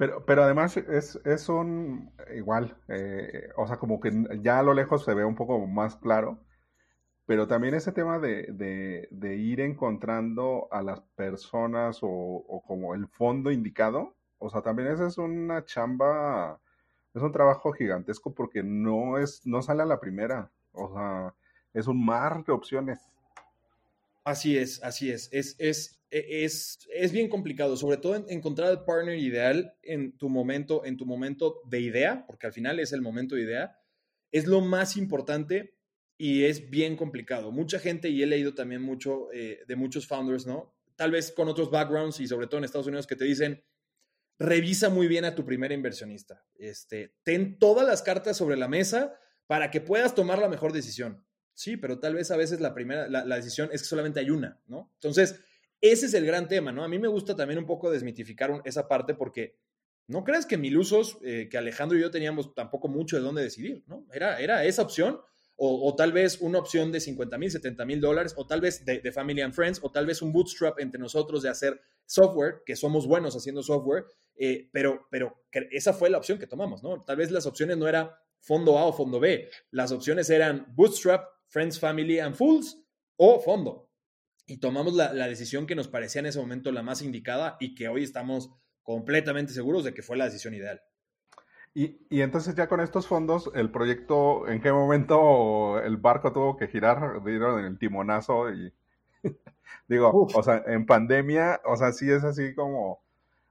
[0.02, 4.10] Pero, pero además es, es un igual, eh, o sea, como que
[4.40, 6.40] ya a lo lejos se ve un poco más claro,
[7.24, 8.48] pero también ese tema de,
[9.12, 14.88] de, ir encontrando a las personas o, o, como el fondo indicado, o sea, también
[14.88, 16.58] esa es una chamba,
[17.14, 21.32] es un trabajo gigantesco porque no es, no sale a la primera, o sea,
[21.74, 23.08] es un mar de opciones.
[24.24, 25.28] Así es, así es.
[25.32, 30.16] Es, es, e, es, es bien complicado, sobre todo en, encontrar el partner ideal en
[30.16, 33.76] tu momento, en tu momento de idea, porque al final es el momento de idea,
[34.30, 35.76] es lo más importante
[36.16, 37.50] y es bien complicado.
[37.50, 40.76] Mucha gente, y he leído también mucho eh, de muchos founders, ¿no?
[40.94, 43.64] Tal vez con otros backgrounds y sobre todo en Estados Unidos que te dicen,
[44.38, 46.44] revisa muy bien a tu primer inversionista.
[46.54, 51.24] Este, ten todas las cartas sobre la mesa para que puedas tomar la mejor decisión.
[51.54, 54.30] Sí, pero tal vez a veces la primera, la, la, decisión es que solamente hay
[54.30, 54.90] una, ¿no?
[54.94, 55.40] Entonces,
[55.80, 56.84] ese es el gran tema, ¿no?
[56.84, 59.56] A mí me gusta también un poco desmitificar esa parte porque
[60.06, 63.84] no crees que Milusos, eh, que Alejandro y yo teníamos tampoco mucho de dónde decidir,
[63.86, 64.06] ¿no?
[64.12, 65.20] Era, era esa opción
[65.56, 68.84] o, o, tal vez una opción de 50 mil, 70 mil dólares, o tal vez
[68.84, 72.62] de, de, Family and Friends, o tal vez un bootstrap entre nosotros de hacer software,
[72.66, 77.00] que somos buenos haciendo software, eh, pero, pero esa fue la opción que tomamos, ¿no?
[77.02, 81.26] Tal vez las opciones no era fondo A o fondo B, las opciones eran bootstrap,
[81.52, 82.82] Friends, Family and Fools
[83.16, 83.90] o fondo.
[84.46, 87.74] Y tomamos la, la, decisión que nos parecía en ese momento la más indicada y
[87.74, 88.50] que hoy estamos
[88.82, 90.82] completamente seguros de que fue la decisión ideal.
[91.74, 96.56] Y, y, entonces ya con estos fondos, el proyecto, ¿en qué momento el barco tuvo
[96.56, 97.22] que girar?
[97.22, 98.72] Dieron el timonazo y
[99.88, 100.34] digo, Uf.
[100.34, 103.02] o sea, en pandemia, o sea, sí es así como,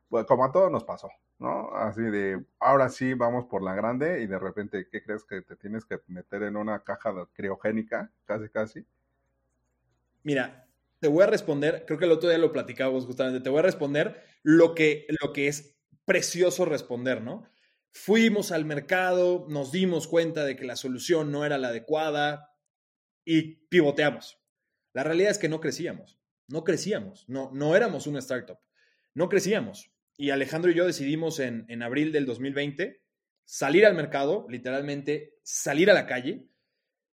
[0.09, 1.09] pues, como a todos nos pasó,
[1.41, 1.75] ¿no?
[1.75, 5.55] Así de, ahora sí vamos por la grande y de repente, ¿qué crees que te
[5.55, 8.11] tienes que meter en una caja criogénica?
[8.25, 8.85] Casi, casi.
[10.21, 10.67] Mira,
[10.99, 13.63] te voy a responder, creo que el otro día lo platicábamos justamente, te voy a
[13.63, 15.75] responder lo que, lo que es
[16.05, 17.49] precioso responder, ¿no?
[17.91, 22.55] Fuimos al mercado, nos dimos cuenta de que la solución no era la adecuada
[23.25, 24.39] y pivoteamos.
[24.93, 28.59] La realidad es que no crecíamos, no crecíamos, no, no éramos una startup,
[29.15, 29.91] no crecíamos.
[30.21, 33.01] Y Alejandro y yo decidimos en, en abril del 2020
[33.43, 36.47] salir al mercado, literalmente salir a la calle,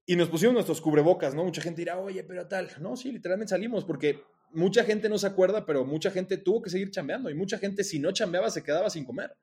[0.05, 1.45] y nos pusimos nuestros cubrebocas, ¿no?
[1.45, 2.69] Mucha gente dirá, oye, pero tal.
[2.81, 6.69] No, sí, literalmente salimos porque mucha gente no se acuerda, pero mucha gente tuvo que
[6.69, 9.37] seguir chambeando y mucha gente si no chambeaba se quedaba sin comer.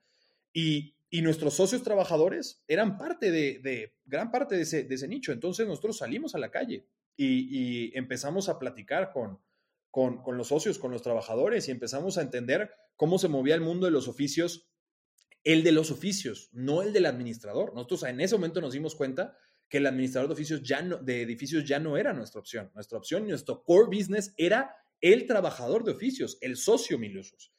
[0.51, 5.07] Y, y nuestros socios trabajadores eran parte de, de gran parte de ese, de ese,
[5.07, 5.31] nicho.
[5.31, 9.39] Entonces nosotros salimos a la calle y, y empezamos a platicar con,
[9.93, 13.61] con, con los socios, con los trabajadores y empezamos a entender cómo se movía el
[13.61, 14.67] mundo de los oficios,
[15.43, 17.75] el de los oficios, no el del administrador.
[17.75, 19.37] Nosotros en ese momento nos dimos cuenta
[19.69, 22.71] que el administrador de, oficios ya no, de edificios ya no era nuestra opción.
[22.73, 27.53] Nuestra opción, nuestro core business era el trabajador de oficios, el socio mil usos.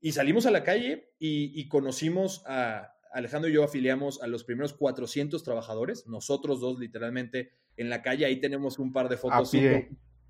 [0.00, 4.72] Y salimos a la calle y, conocimos a Alejandro y yo afiliamos a los primeros
[4.72, 9.54] 400 trabajadores, nosotros dos literalmente en la calle, ahí tenemos un par de fotos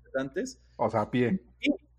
[0.07, 0.61] interesantes.
[0.75, 1.41] O sea, a pie.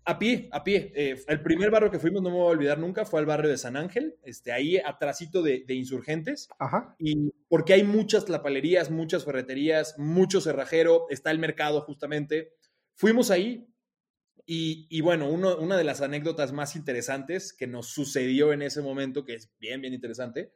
[0.05, 0.91] A pie, a pie.
[0.95, 3.49] Eh, el primer barrio que fuimos, no me voy a olvidar nunca, fue al barrio
[3.49, 6.49] de San Ángel, este, ahí atrásito de, de insurgentes.
[6.57, 6.95] Ajá.
[6.97, 12.53] Y porque hay muchas lapalerías, muchas ferreterías, mucho cerrajero, está el mercado justamente.
[12.95, 13.67] Fuimos ahí
[14.47, 19.23] y, y bueno, una de las anécdotas más interesantes que nos sucedió en ese momento,
[19.25, 20.53] que es bien, bien interesante,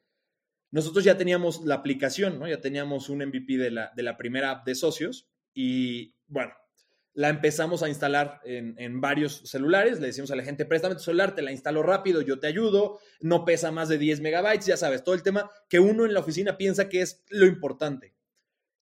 [0.73, 2.47] nosotros ya teníamos la aplicación, ¿no?
[2.47, 6.51] Ya teníamos un MVP de la, de la primera app de socios y bueno,
[7.13, 9.99] la empezamos a instalar en, varios celulares.
[9.99, 12.99] Le decimos a la gente, préstame tu celular, te la instalo rápido, yo te ayudo,
[13.21, 16.21] no pesa más de 10 megabytes, ya sabes, todo el tema que uno en la
[16.21, 18.15] oficina piensa que es lo importante.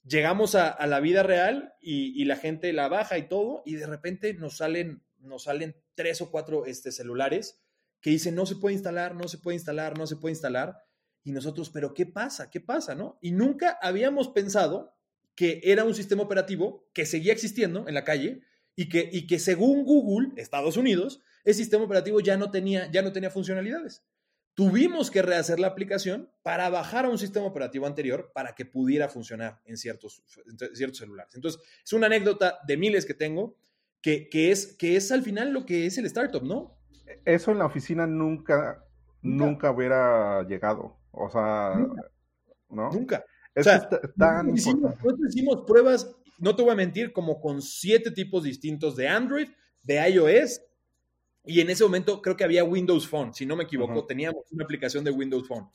[0.04, 4.34] Llegamos a, la vida real y, la gente la baja y todo, y de repente
[4.34, 7.62] nos salen, nos salen tres o cuatro este, celulares
[8.00, 10.78] que dicen, no se puede instalar, no se puede instalar, no se puede instalar.
[11.24, 12.50] Y nosotros, pero ¿qué pasa?
[12.50, 12.96] ¿Qué pasa?
[12.96, 13.20] ¿No?
[13.22, 14.96] Y nunca habíamos pensado
[15.36, 18.42] que era un sistema operativo que seguía existiendo en la calle
[18.76, 23.02] y que, y que según Google, Estados Unidos, el sistema operativo ya no, tenía, ya
[23.02, 24.04] no tenía funcionalidades.
[24.54, 29.08] Tuvimos que rehacer la aplicación para bajar a un sistema operativo anterior para que pudiera
[29.08, 30.24] funcionar en ciertos,
[30.74, 31.34] ciertos celulares.
[31.36, 33.56] Entonces, es una anécdota de miles que tengo
[34.02, 36.78] que, que, es, que es al final lo que es el startup, ¿no?
[37.24, 38.84] Eso en la oficina nunca,
[39.22, 40.98] nunca, hubiera llegado.
[41.12, 41.76] O sea,
[42.70, 42.90] ¿no?
[42.90, 43.24] Nunca
[43.56, 43.90] o sea,
[44.44, 49.48] nosotros hicimos, pruebas, no te voy a mentir, como con siete tipos distintos de Android,
[49.84, 50.62] de iOS,
[51.44, 54.64] y en ese momento creo que había Windows Phone, si no me equivoco, teníamos una
[54.64, 55.70] aplicación de Windows Phone.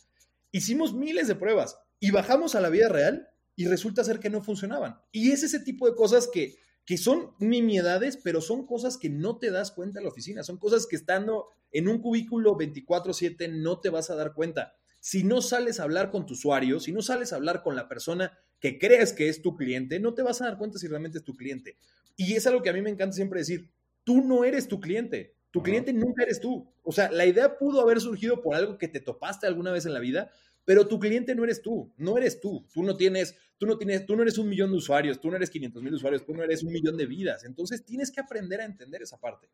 [0.53, 4.43] Hicimos miles de pruebas y bajamos a la vida real y resulta ser que no
[4.43, 5.01] funcionaban.
[5.11, 9.39] Y es ese tipo de cosas que, que son nimiedades, pero son cosas que no
[9.39, 13.81] te das cuenta en la oficina, son cosas que estando en un cubículo 24/7 no
[13.81, 17.01] te vas a dar cuenta si no sales a hablar con tu usuario, si no
[17.01, 20.41] sales a hablar con la persona que crees que es tu cliente, no te vas
[20.43, 21.77] a dar cuenta si realmente es tu cliente.
[22.17, 23.71] Y es algo que a mí me encanta siempre decir,
[24.03, 26.69] tú no eres tu cliente, tu cliente nunca eres tú.
[26.83, 29.95] O sea, la idea pudo haber surgido por algo que te topaste alguna vez en
[29.95, 30.29] la vida,
[30.65, 32.67] pero tu cliente no eres tú, no eres tú.
[32.75, 35.37] Tú no tienes, tú no tienes, tú no eres un millón de usuarios, tú no
[35.37, 37.45] eres 500 mil usuarios, tú no eres un millón de vidas.
[37.45, 39.49] Entonces tienes que aprender a entender esa parte.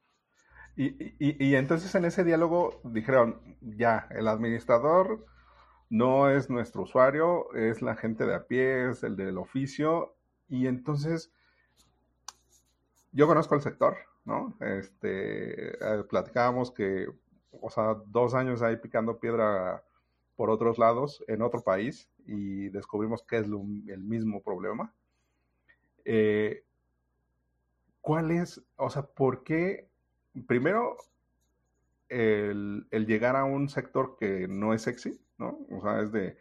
[0.77, 0.87] Y,
[1.19, 5.27] y, y entonces en ese diálogo dijeron, ya, el administrador
[5.93, 10.15] no es nuestro usuario, es la gente de a pie, es el del oficio,
[10.49, 11.31] y entonces
[13.13, 14.57] yo conozco el sector, ¿no?
[14.61, 17.09] Este, eh, platicábamos que,
[17.61, 19.85] o sea, dos años ahí picando piedra
[20.35, 24.95] por otros lados en otro país y descubrimos que es el mismo problema.
[26.07, 26.65] Eh,
[28.01, 29.91] ¿Cuál es, o sea, por qué,
[30.47, 30.97] primero,
[32.09, 35.59] el, el, llegar a un sector que no es sexy, ¿no?
[35.77, 36.37] O sea, es de,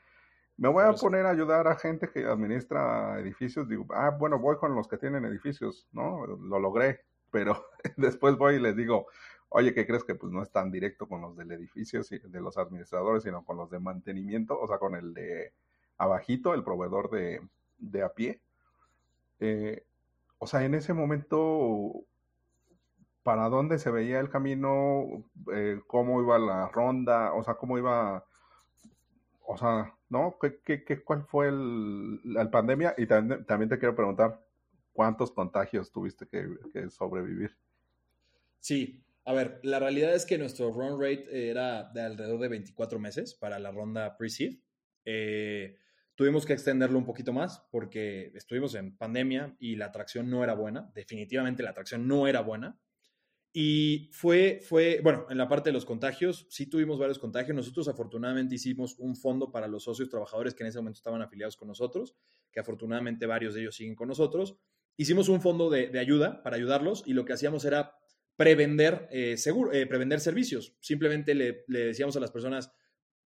[0.58, 4.58] me voy a poner a ayudar a gente que administra edificios, digo, ah, bueno, voy
[4.58, 6.28] con los que tienen edificios, ¿no?
[6.28, 7.66] Lo logré, pero
[7.98, 9.08] después voy y les digo,
[9.50, 12.58] oye, ¿qué crees que pues no es tan directo con los del edificio, de los
[12.58, 15.52] administradores, sino con los de mantenimiento, o sea, con el de
[15.98, 17.42] abajito, el proveedor de,
[17.80, 18.40] de a pie?
[19.40, 19.84] Eh,
[20.38, 22.06] o sea, en ese momento,
[23.24, 25.24] ¿para dónde se veía el camino?
[25.54, 27.34] Eh, ¿Cómo iba la ronda?
[27.34, 28.24] O sea, ¿cómo iba
[29.52, 30.38] o sea, ¿no?
[30.40, 32.96] ¿Qué, qué, cuál fue el, la pandemia?
[32.98, 34.42] Y también, también, te quiero preguntar,
[34.94, 37.56] ¿cuántos contagios tuviste que, sobrevivir?
[38.60, 42.98] Sí, a ver, la realidad es que nuestro run rate era de alrededor de 24
[42.98, 44.60] meses para la ronda pre-seed.
[45.04, 45.78] Eh,
[46.16, 50.54] tuvimos que extenderlo un poquito más porque estuvimos en pandemia y la atracción no era
[50.54, 50.90] buena.
[50.96, 52.80] Definitivamente la atracción no era buena.
[53.54, 57.56] Y fue, fue, bueno, en la parte de los contagios, sí tuvimos varios contagios.
[57.56, 61.58] Nosotros afortunadamente hicimos un fondo para los socios trabajadores que en ese momento estaban afiliados
[61.58, 62.16] con nosotros,
[62.52, 64.56] que afortunadamente varios de ellos siguen con nosotros.
[64.96, 67.96] Hicimos un fondo de, ayuda para ayudarlos y lo que hacíamos era
[68.38, 70.78] prevender, eh, seguro, eh, prevender servicios.
[70.80, 72.72] Simplemente le, le decíamos a las personas,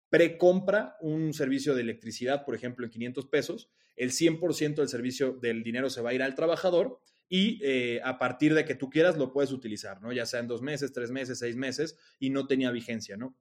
[0.10, 5.64] precompra un servicio de electricidad, por ejemplo, en 500 pesos, el 100% del servicio del
[5.64, 9.18] dinero se va a ir al trabajador y eh, a partir de que tú quieras
[9.18, 10.12] lo puedes utilizar, ¿no?
[10.12, 13.38] Ya sea en dos meses, tres meses, seis meses y no tenía vigencia, ¿no?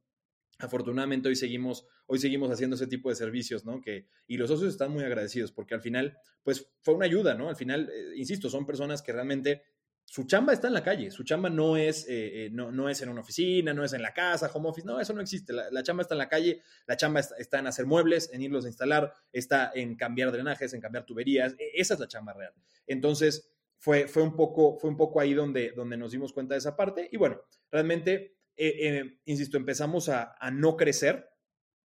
[0.58, 3.80] Afortunadamente hoy seguimos, hoy seguimos haciendo ese tipo de servicios, ¿no?
[3.80, 7.48] Que, y los socios están muy agradecidos porque al final, pues fue una ayuda, ¿no?
[7.48, 9.62] Al final, eh, insisto, son personas que realmente
[10.08, 13.02] su chamba está en la calle, su chamba no es, eh, eh, no, no, es
[13.02, 15.52] en una oficina, no es en la casa, home office, no, eso no existe.
[15.52, 18.68] La, chamba está en la calle, la chamba está, en hacer muebles, en irlos a
[18.68, 22.54] instalar, está en cambiar drenajes, en cambiar tuberías, e, esa es la chamba real.
[22.86, 23.50] Entonces,
[23.86, 26.74] fue, fue, un, poco, fue un poco ahí donde, donde nos dimos cuenta de esa
[26.74, 31.28] parte y bueno, realmente, eh, insisto, empezamos a, a no crecer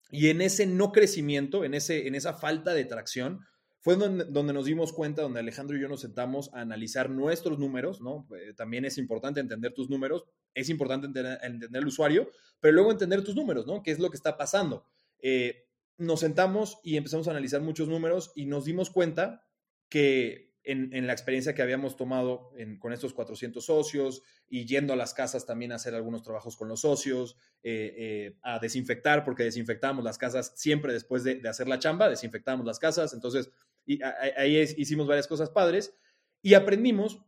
[0.09, 3.41] y en ese no crecimiento, en, ese, en esa falta de tracción,
[3.81, 7.99] fue donde, nos dimos cuenta, donde Alejandro y yo nos sentamos a analizar nuestros números,
[7.99, 8.29] ¿no?
[8.33, 11.37] Eh, también es importante entender tus números, es importante entender,
[11.73, 12.29] el usuario,
[12.61, 13.83] pero luego entender tus números, ¿no?
[13.83, 14.85] ¿Qué es lo que está pasando?
[15.21, 15.65] Eh,
[15.97, 19.45] nos sentamos y empezamos a analizar muchos números y nos dimos cuenta
[19.89, 25.13] que en, la experiencia que habíamos tomado con estos 400 socios y yendo a las
[25.13, 30.17] casas también a hacer algunos trabajos con los socios, eh, a desinfectar, porque desinfectábamos las
[30.17, 33.49] casas siempre después de, de hacer la chamba, desinfectábamos las casas, entonces
[33.89, 35.95] y ahí hicimos varias cosas padres
[36.43, 37.21] y aprendimos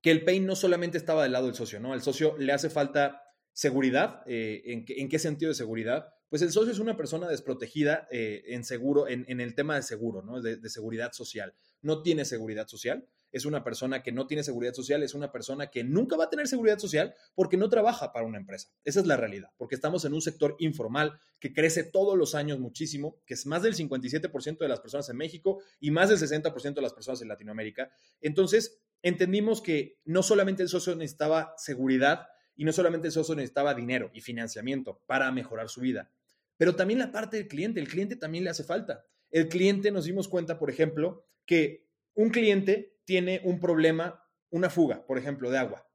[0.00, 1.92] que el pain no solamente estaba del lado del socio, ¿no?
[1.92, 3.22] Al socio le hace falta
[3.52, 4.22] seguridad.
[4.26, 6.14] Eh, ¿en, qué, sentido de seguridad?
[6.30, 10.22] Pues el socio es una persona desprotegida eh, en seguro, en, el tema de seguro,
[10.22, 10.40] ¿no?
[10.40, 11.54] de seguridad social.
[11.84, 15.66] No tiene seguridad social es una persona que no tiene seguridad social, es una persona
[15.68, 18.68] que nunca va a tener seguridad social porque no trabaja para una empresa.
[18.84, 22.60] Esa es la realidad, porque estamos en un sector informal que crece todos los años
[22.60, 26.74] muchísimo, que es más del 57% de las personas en México y más del 60%
[26.74, 27.90] de las personas en Latinoamérica.
[28.20, 33.74] Entonces, entendimos que no solamente el socio necesitaba seguridad y no solamente el socio necesitaba
[33.74, 36.12] dinero y financiamiento para mejorar su vida,
[36.56, 39.04] pero también la parte del cliente, el cliente también le hace falta.
[39.32, 45.06] El cliente nos dimos cuenta, por ejemplo, que un cliente tiene un problema, una fuga,
[45.06, 45.88] por ejemplo, de agua.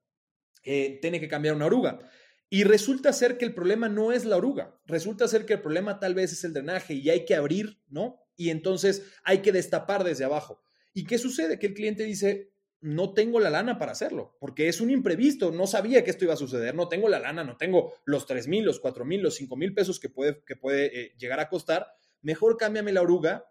[0.63, 1.99] Eh, tiene que cambiar una oruga.
[2.49, 5.99] Y resulta ser que el problema no es la oruga, resulta ser que el problema
[5.99, 8.19] tal vez es el drenaje y hay que abrir, ¿no?
[8.35, 10.61] Y entonces hay que destapar desde abajo.
[10.93, 11.59] ¿Y qué sucede?
[11.59, 15.67] Que el cliente dice, no tengo la lana para hacerlo, porque es un imprevisto, no
[15.67, 18.65] sabía que esto iba a suceder, no tengo la lana, no tengo los 3 mil,
[18.65, 21.87] los 4 mil, los 5 mil pesos que puede, que puede eh, llegar a costar,
[22.21, 23.45] mejor cámbiame la oruga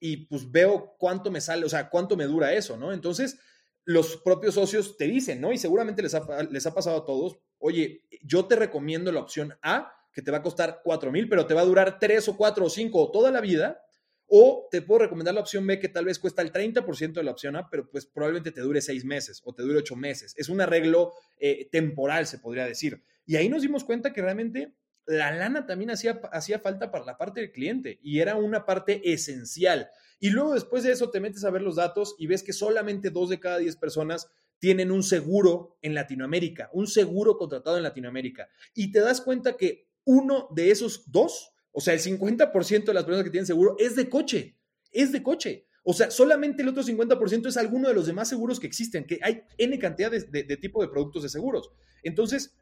[0.00, 2.92] y pues veo cuánto me sale, o sea, cuánto me dura eso, ¿no?
[2.92, 3.38] Entonces,
[3.84, 5.52] los propios socios te dicen, ¿no?
[5.52, 9.54] Y seguramente les ha, les ha pasado a todos, oye, yo te recomiendo la opción
[9.62, 12.36] A, que te va a costar 4 mil, pero te va a durar 3 o
[12.36, 13.82] 4 o 5 o toda la vida,
[14.28, 17.30] o te puedo recomendar la opción B, que tal vez cuesta el 30% de la
[17.30, 20.34] opción A, pero pues probablemente te dure 6 meses o te dure 8 meses.
[20.36, 23.02] Es un arreglo eh, temporal, se podría decir.
[23.24, 24.74] Y ahí nos dimos cuenta que realmente
[25.06, 29.12] la lana también hacía, hacía falta para la parte del cliente y era una parte
[29.12, 29.88] esencial.
[30.18, 33.10] Y luego después de eso te metes a ver los datos y ves que solamente
[33.10, 38.48] dos de cada diez personas tienen un seguro en Latinoamérica, un seguro contratado en Latinoamérica.
[38.74, 43.04] Y te das cuenta que uno de esos dos, o sea, el 50% de las
[43.04, 44.56] personas que tienen seguro es de coche,
[44.92, 45.66] es de coche.
[45.84, 49.20] O sea, solamente el otro 50% es alguno de los demás seguros que existen, que
[49.22, 51.70] hay N cantidad de, de tipo de productos de seguros.
[52.02, 52.56] Entonces,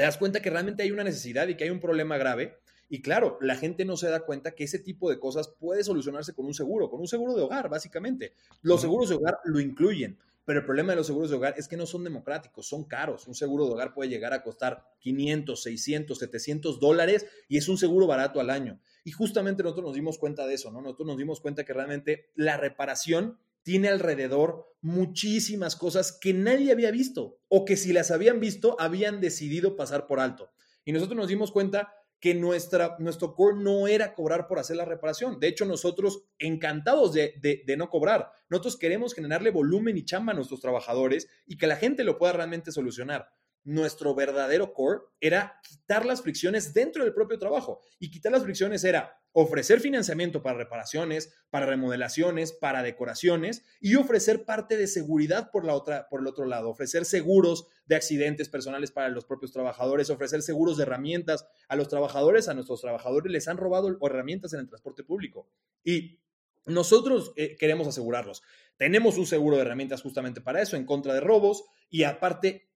[0.00, 2.56] te das cuenta que realmente hay una necesidad y que hay un problema grave.
[2.88, 6.32] Y claro, la gente no se da cuenta que ese tipo de cosas puede solucionarse
[6.32, 8.32] con un seguro, con un seguro de hogar, básicamente.
[8.62, 11.68] Los seguros de hogar lo incluyen, pero el problema de los seguros de hogar es
[11.68, 13.28] que no son democráticos, son caros.
[13.28, 17.76] Un seguro de hogar puede llegar a costar 500, 600, 700 dólares y es un
[17.76, 18.80] seguro barato al año.
[19.04, 20.80] Y justamente nosotros nos dimos cuenta de eso, ¿no?
[20.80, 26.90] Nosotros nos dimos cuenta que realmente la reparación tiene alrededor muchísimas cosas que nadie había
[26.90, 30.50] visto o que si las habían visto habían decidido pasar por alto.
[30.84, 34.84] Y nosotros nos dimos cuenta que nuestra, nuestro core no era cobrar por hacer la
[34.84, 35.40] reparación.
[35.40, 38.30] De hecho, nosotros encantados de, de, no cobrar.
[38.50, 42.34] Nosotros queremos generarle volumen y chamba a nuestros trabajadores y que la gente lo pueda
[42.34, 43.28] realmente solucionar
[43.64, 47.80] nuestro verdadero core era quitar las fricciones dentro del propio trabajo.
[47.98, 54.44] Y quitar las fricciones era ofrecer financiamiento para reparaciones, para remodelaciones, para decoraciones y ofrecer
[54.44, 58.90] parte de seguridad por, la otra, por el otro lado, ofrecer seguros de accidentes personales
[58.90, 63.46] para los propios trabajadores, ofrecer seguros de herramientas a los trabajadores, a nuestros trabajadores les
[63.46, 65.48] han robado herramientas en el transporte público.
[65.84, 66.20] Y
[66.66, 68.42] nosotros eh, queremos asegurarlos.
[68.76, 72.69] Tenemos un seguro de herramientas justamente para eso, en contra de robos, y aparte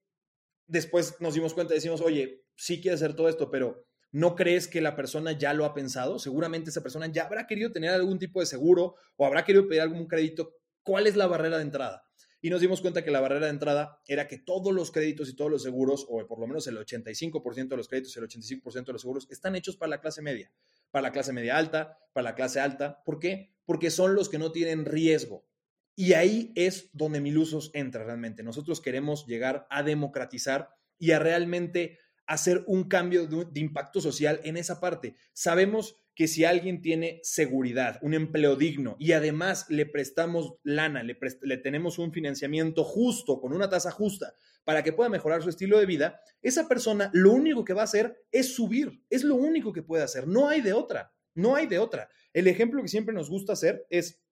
[0.67, 4.67] después nos dimos cuenta y decimos, oye, sí quiere hacer todo esto, pero ¿no crees
[4.67, 6.19] que la persona ya lo ha pensado?
[6.19, 9.81] Seguramente esa persona ya habrá querido tener algún tipo de seguro o habrá querido pedir
[9.81, 10.55] algún crédito.
[10.83, 12.05] ¿Cuál es la barrera de entrada?
[12.41, 15.35] Y nos dimos cuenta que la barrera de entrada era que todos los créditos y
[15.35, 18.85] todos los seguros, o por lo menos el 85% de los créditos y el 85%
[18.85, 20.51] de los seguros, están hechos para la clase media,
[20.91, 23.01] para la clase media alta, para la clase alta.
[23.03, 23.55] ¿Por qué?
[23.65, 25.47] Porque son los que no tienen riesgo.
[25.95, 28.43] Y ahí es donde Milusos entra realmente.
[28.43, 30.69] Nosotros queremos llegar a democratizar
[30.99, 35.15] y a realmente hacer un cambio de, impacto social en esa parte.
[35.33, 41.17] Sabemos que si alguien tiene seguridad, un empleo digno y además le prestamos lana, le,
[41.41, 44.33] le tenemos un financiamiento justo, con una tasa justa,
[44.63, 47.85] para que pueda mejorar su estilo de vida, esa persona lo único que va a
[47.85, 49.03] hacer es subir.
[49.09, 50.27] Es lo único que puede hacer.
[50.27, 51.13] No hay de otra.
[51.35, 52.09] No hay de otra.
[52.33, 54.24] El ejemplo que siempre nos gusta hacer es,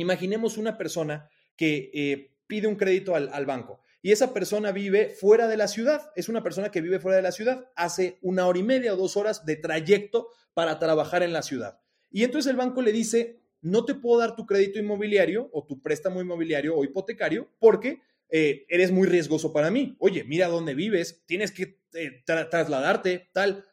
[0.00, 5.48] imaginemos una persona que eh, pide un crédito al, banco y esa persona vive fuera
[5.48, 6.10] de la ciudad.
[6.16, 7.70] Es una persona que vive fuera de la ciudad.
[7.76, 11.80] Hace una hora y media o dos horas de trayecto para trabajar en la ciudad.
[12.10, 15.80] Y entonces el banco le dice, no te puedo dar tu crédito inmobiliario o tu
[15.80, 19.96] préstamo inmobiliario o hipotecario porque eh, eres muy riesgoso para mí.
[19.98, 23.64] Oye, mira dónde vives, tienes que eh, trasladarte, tal.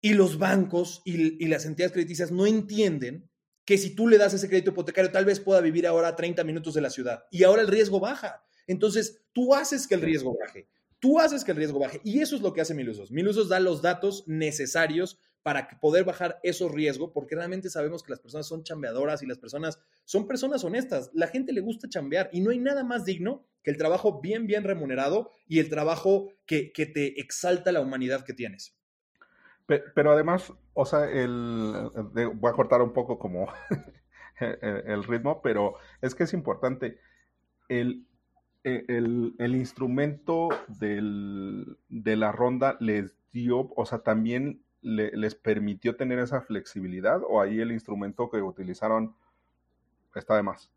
[0.00, 3.28] Y los bancos y, las entidades crediticias no entienden
[3.68, 6.42] que si tú le das ese crédito hipotecario, tal vez pueda vivir ahora a 30
[6.42, 7.24] minutos de la ciudad.
[7.30, 8.42] Y ahora el riesgo baja.
[8.66, 10.70] Entonces, tú haces que el riesgo baje.
[10.98, 12.00] Tú haces que el riesgo baje.
[12.02, 13.10] Y eso es lo que hace Milusos.
[13.10, 18.20] Milusos da los datos necesarios para poder bajar esos riesgos, porque realmente sabemos que las
[18.20, 21.10] personas son chambeadoras y las personas son personas honestas.
[21.12, 24.46] La gente le gusta chambear y no hay nada más digno que el trabajo bien,
[24.46, 28.77] bien remunerado y el trabajo que, te exalta la humanidad que tienes.
[29.68, 31.90] Pero, además, o sea, el,
[32.34, 33.48] voy a cortar un poco como
[34.40, 36.98] el, ritmo, pero es que es importante.
[37.68, 38.06] El,
[38.64, 46.18] el, el instrumento del, de la ronda les dio, o sea, también les permitió tener
[46.18, 49.14] esa flexibilidad o ahí el instrumento que utilizaron
[50.18, 50.70] está de más?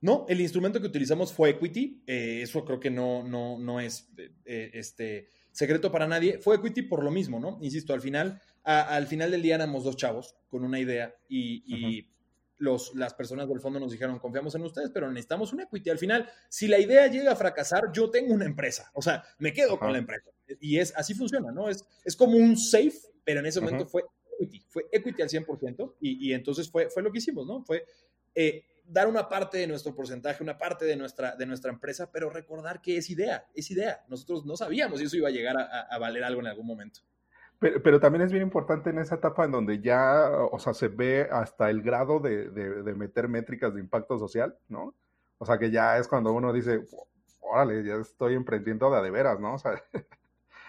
[0.00, 2.02] No, el instrumento que utilizamos fue Equity.
[2.06, 4.10] Eh, eso creo que no, no, no es
[4.46, 6.38] eh, este, secreto para nadie.
[6.38, 7.58] Fue Equity por lo mismo, ¿no?
[7.60, 12.06] Insisto, al final, al final del día éramos dos chavos con una idea y,
[12.58, 15.88] los, las personas del fondo nos dijeron, confiamos en ustedes, pero necesitamos un equity.
[15.88, 18.90] Al final, si la idea llega a fracasar, yo tengo una empresa.
[18.92, 20.30] O sea, me quedo con la empresa.
[20.60, 21.70] Y es así funciona, ¿no?
[21.70, 24.04] Es, es como un safe, pero en ese momento fue
[24.38, 25.94] equity, fue equity al 100%.
[26.02, 27.64] Y, y, entonces fue, fue lo que hicimos, ¿no?
[27.64, 27.86] Fue
[28.34, 32.30] eh, dar una parte de nuestro porcentaje, una parte de nuestra, de nuestra empresa, pero
[32.30, 34.04] recordar que es idea, es idea.
[34.08, 37.00] Nosotros no sabíamos si eso iba a llegar a, a valer algo en algún momento.
[37.60, 41.28] Pero, también es bien importante en esa etapa en donde ya, o sea, se ve
[41.30, 42.48] hasta el grado de,
[42.96, 44.94] meter métricas de impacto social, ¿no?
[45.36, 46.80] O sea, que ya es cuando uno dice,
[47.38, 49.54] órale, ya estoy emprendiendo de a de veras, ¿no?
[49.54, 49.72] O sea,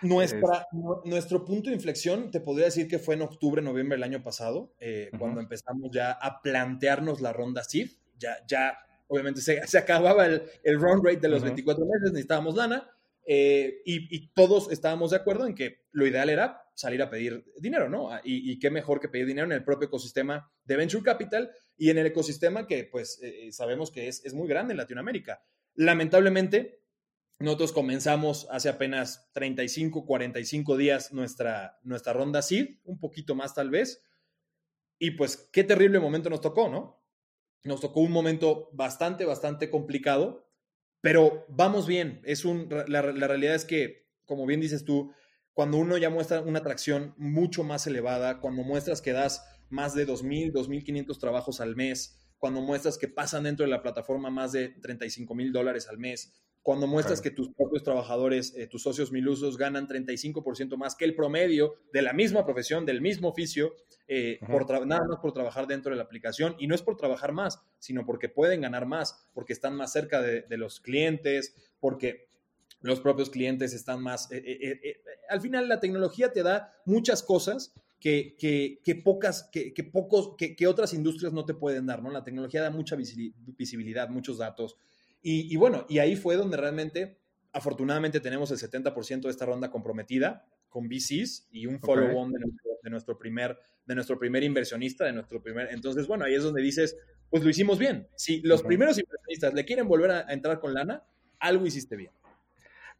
[0.02, 0.68] Nuestra,
[1.06, 4.74] nuestro punto de inflexión, te podría decir que fue en octubre, noviembre del año pasado,
[4.80, 8.00] eh, cuando empezamos ya a plantearnos la ronda SIF.
[8.22, 12.56] Ya, ya obviamente se, se acababa el, el, run rate de los 24 meses, necesitábamos
[12.56, 12.90] lana.
[13.26, 17.88] Eh, y, todos estábamos de acuerdo en que lo ideal era salir a pedir dinero,
[17.88, 18.12] ¿no?
[18.12, 21.90] Ah, y, qué mejor que pedir dinero en el propio ecosistema de Venture Capital y
[21.90, 25.44] en el ecosistema que pues eh, eh, sabemos que es, es muy grande en Latinoamérica.
[25.76, 26.82] Lamentablemente,
[27.40, 33.70] nosotros comenzamos hace apenas 35, 45 días nuestra, nuestra ronda SID, un poquito más tal
[33.70, 34.04] vez.
[35.00, 37.01] Y pues qué terrible momento nos tocó, ¿no?
[37.64, 40.52] Nos tocó un momento bastante, bastante complicado
[41.02, 42.22] pero vamos bien.
[42.24, 45.12] Es un, la, realidad es que, como bien dices tú,
[45.54, 50.08] cuando uno ya muestra una atracción mucho más elevada, cuando muestras que das más de
[50.08, 54.70] 2.000, 2.500 trabajos al mes, cuando muestras que pasan dentro de la plataforma más de
[54.70, 56.34] 35 mil dólares al mes,
[56.64, 61.16] cuando muestras que tus propios trabajadores, eh, tus socios milusos, ganan 35% más que el
[61.16, 63.74] promedio de la misma profesión, del mismo oficio,
[64.08, 66.56] eh, por nada más por trabajar dentro de la aplicación.
[66.60, 70.22] Y no es por trabajar más, sino porque pueden ganar más, porque están más cerca
[70.22, 72.28] de, los clientes, porque
[72.82, 74.30] los propios clientes están más...
[74.32, 78.36] Eh, al final la tecnología te da muchas cosas que,
[78.84, 82.10] que, pocas, que, que pocos, que, otras industrias no te pueden dar, ¿no?
[82.10, 84.76] La tecnología da mucha visibilidad, muchos datos,
[85.22, 87.20] y, bueno, y ahí fue donde realmente,
[87.54, 93.18] afortunadamente, tenemos el 70% de esta ronda comprometida con VCs y un follow-on de, nuestro,
[93.18, 95.68] primer, de nuestro primer inversionista, de nuestro primer...
[95.72, 96.98] Entonces, bueno, ahí es donde dices,
[97.30, 98.08] pues lo hicimos bien.
[98.16, 101.04] Si los primeros inversionistas le quieren volver a, entrar con lana,
[101.40, 102.12] algo hiciste bien.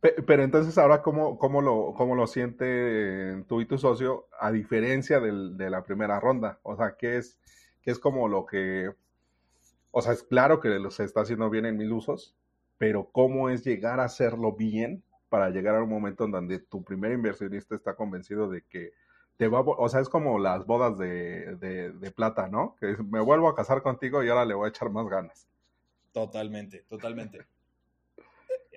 [0.02, 5.20] Pero, entonces ahora, ¿cómo, cómo, lo, ¿cómo lo siente tú y tu socio a diferencia
[5.20, 6.60] de la primera ronda?
[6.64, 7.40] O sea, ¿qué es,
[7.82, 8.92] qué es como lo que
[9.92, 12.36] o sea, es claro que se está haciendo bien en mil usos,
[12.78, 16.84] pero ¿cómo es llegar a hacerlo bien para llegar a un momento en donde tu
[16.84, 18.92] primer inversionista está convencido de que
[19.38, 22.76] te va a, o sea, es como las bodas de, plata, ¿no?
[22.80, 25.48] Que me vuelvo a casar contigo y ahora le voy a echar más ganas.
[26.12, 27.46] Totalmente, totalmente.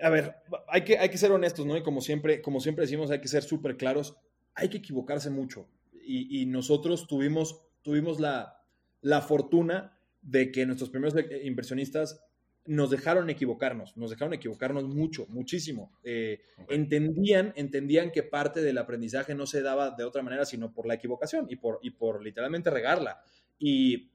[0.02, 0.36] A ver,
[0.68, 1.76] hay que, hay que ser honestos, ¿no?
[1.76, 4.16] Y como siempre, como siempre decimos, hay que ser súper claros.
[4.54, 5.66] Hay que equivocarse mucho.
[6.06, 8.62] Y, nosotros tuvimos, tuvimos la,
[9.00, 11.14] la fortuna de que nuestros primeros
[11.44, 12.20] inversionistas
[12.66, 15.92] nos dejaron equivocarnos, nos dejaron equivocarnos mucho, muchísimo.
[16.02, 20.86] Eh, entendían, entendían que parte del aprendizaje no se daba de otra manera, sino por
[20.86, 23.22] la equivocación y por, y por literalmente regarla.
[23.58, 24.12] Y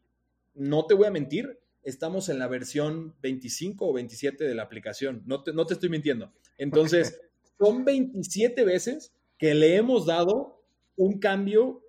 [0.55, 5.22] no te voy a mentir, estamos en la versión 25 o 27 de la aplicación,
[5.26, 6.34] no te, no te estoy mintiendo.
[6.57, 7.22] Entonces,
[7.60, 10.64] son 27 veces que le hemos dado
[10.95, 11.84] un cambio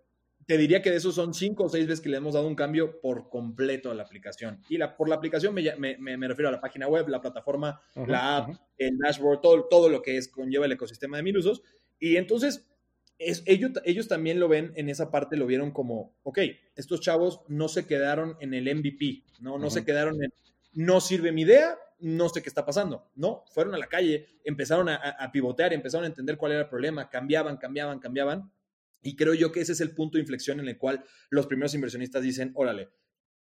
[0.50, 2.56] te diría que de esos son cinco o seis veces que le hemos dado un
[2.56, 4.60] cambio por completo a la aplicación.
[4.68, 8.38] Y la, por la aplicación me, me, refiero a la página web, la plataforma, la
[8.38, 11.62] app, el dashboard, todo, todo lo que es, conlleva el ecosistema de mil usos.
[12.00, 12.68] Y entonces
[13.16, 16.40] es, ellos, ellos también lo ven en esa parte, lo vieron como, ok,
[16.74, 20.32] estos chavos no se quedaron en el MVP, no, no se quedaron en,
[20.72, 23.08] no sirve mi idea, no sé qué está pasando.
[23.14, 26.68] No, fueron a la calle, empezaron a, a pivotear, empezaron a entender cuál era el
[26.68, 28.50] problema, cambiaban, cambiaban, cambiaban
[29.02, 31.74] y creo yo que ese es el punto de inflexión en el cual los primeros
[31.74, 32.90] inversionistas dicen, órale,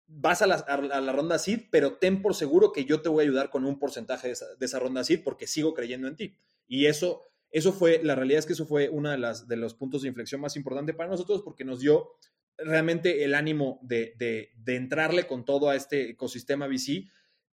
[0.07, 3.49] vas a la, ronda SID, pero ten por seguro que yo te voy a ayudar
[3.49, 6.37] con un porcentaje de esa, ronda SID porque sigo creyendo en ti.
[6.67, 10.01] Y eso, eso fue, la realidad es que eso fue uno de, de los puntos
[10.01, 12.11] de inflexión más importantes para nosotros porque nos dio
[12.57, 17.09] realmente el ánimo de, de, de entrarle con todo a este ecosistema VC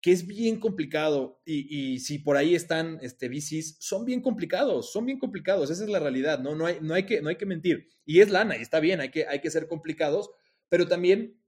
[0.05, 5.07] que es bien complicado y, si por ahí están este, VCs, son bien complicados, son
[5.07, 6.55] bien complicados, esa es la realidad, ¿no?
[6.55, 7.89] No hay, no hay, que, no hay que mentir.
[8.05, 10.31] Y es lana, y está bien, hay que, hay que ser complicados,
[10.69, 11.41] pero también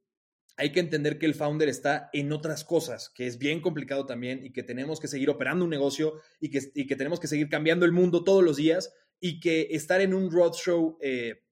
[0.57, 4.43] hay que entender que el founder está en otras cosas, que es bien complicado también
[4.43, 7.51] y que tenemos que seguir operando un negocio y que, y que tenemos que seguir
[7.51, 8.91] cambiando el mundo todos los días
[9.21, 11.43] y que estar en un roadshow eh,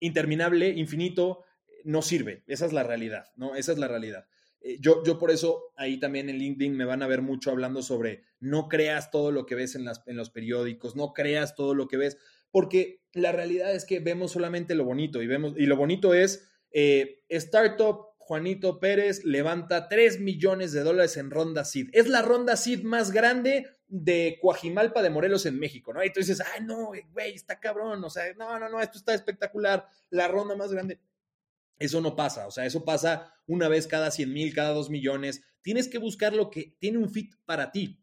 [0.00, 1.44] interminable, infinito,
[1.84, 2.44] no sirve.
[2.46, 3.54] Esa es la realidad, ¿no?
[3.54, 4.26] Esa es la realidad.
[4.62, 7.82] Eh, yo, yo por eso ahí también en LinkedIn me van a ver mucho hablando
[7.82, 11.74] sobre no creas todo lo que ves en, las, en los periódicos, no creas todo
[11.74, 12.18] lo que ves,
[12.50, 16.48] porque la realidad es que vemos solamente lo bonito y, vemos, y lo bonito es
[16.70, 21.90] eh, Startup Juanito Pérez levanta 3 millones de dólares en ronda SID.
[21.92, 26.02] Es la ronda SID más grande de Coajimalpa de Morelos en México, ¿no?
[26.02, 29.12] Y tú dices, ay, no, güey, está cabrón, o sea, no, no, no, esto está
[29.12, 30.98] espectacular, la ronda más grande.
[31.78, 35.42] Eso no pasa, o sea, eso pasa una vez cada 100 mil, cada 2 millones.
[35.62, 38.02] Tienes que buscar lo que tiene un fit para ti.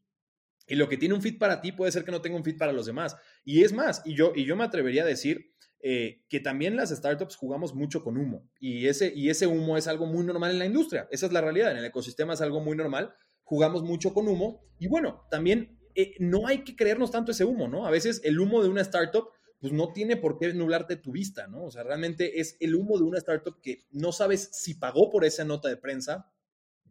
[0.68, 2.58] Y lo que tiene un fit para ti puede ser que no tenga un fit
[2.58, 3.16] para los demás.
[3.44, 6.90] Y es más, y yo, y yo me atrevería a decir eh, que también las
[6.90, 8.50] startups jugamos mucho con humo.
[8.60, 11.08] Y ese, y ese humo es algo muy normal en la industria.
[11.10, 11.72] Esa es la realidad.
[11.72, 13.14] En el ecosistema es algo muy normal.
[13.44, 14.62] Jugamos mucho con humo.
[14.78, 17.88] Y bueno, también eh, no hay que creernos tanto ese humo, ¿no?
[17.88, 19.30] A veces el humo de una startup
[19.60, 21.66] pues no tiene por qué nublarte tu vista, ¿no?
[21.66, 25.26] O sea, realmente es el humo de una startup que no sabes si pagó por
[25.26, 26.32] esa nota de prensa,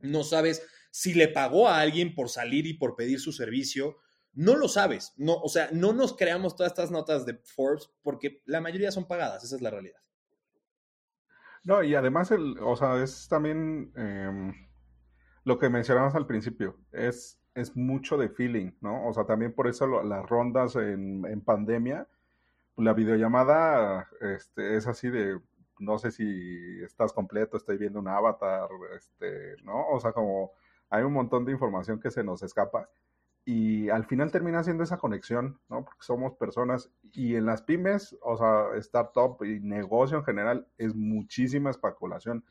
[0.00, 3.96] no sabes si le pagó a alguien por salir y por pedir su servicio,
[4.34, 8.42] no lo sabes, no, o sea, no nos creamos todas estas notas de Forbes porque
[8.44, 10.00] la mayoría son pagadas, esa es la realidad.
[11.64, 14.54] No, y además, el, o sea, es también em,
[15.44, 19.06] lo que mencionabas al principio, es, es mucho de feeling, ¿no?
[19.06, 22.06] O sea, también por eso las rondas en, en pandemia,
[22.78, 25.40] la videollamada este, es así de,
[25.78, 29.88] no sé si estás completo, estoy viendo un avatar, este, ¿no?
[29.88, 30.52] O sea, como
[30.90, 32.88] hay un montón de información que se nos escapa
[33.44, 35.84] y al final termina siendo esa conexión, ¿no?
[35.84, 40.94] Porque somos personas y en las pymes, o sea, startup y negocio en general es
[40.94, 42.44] muchísima especulación.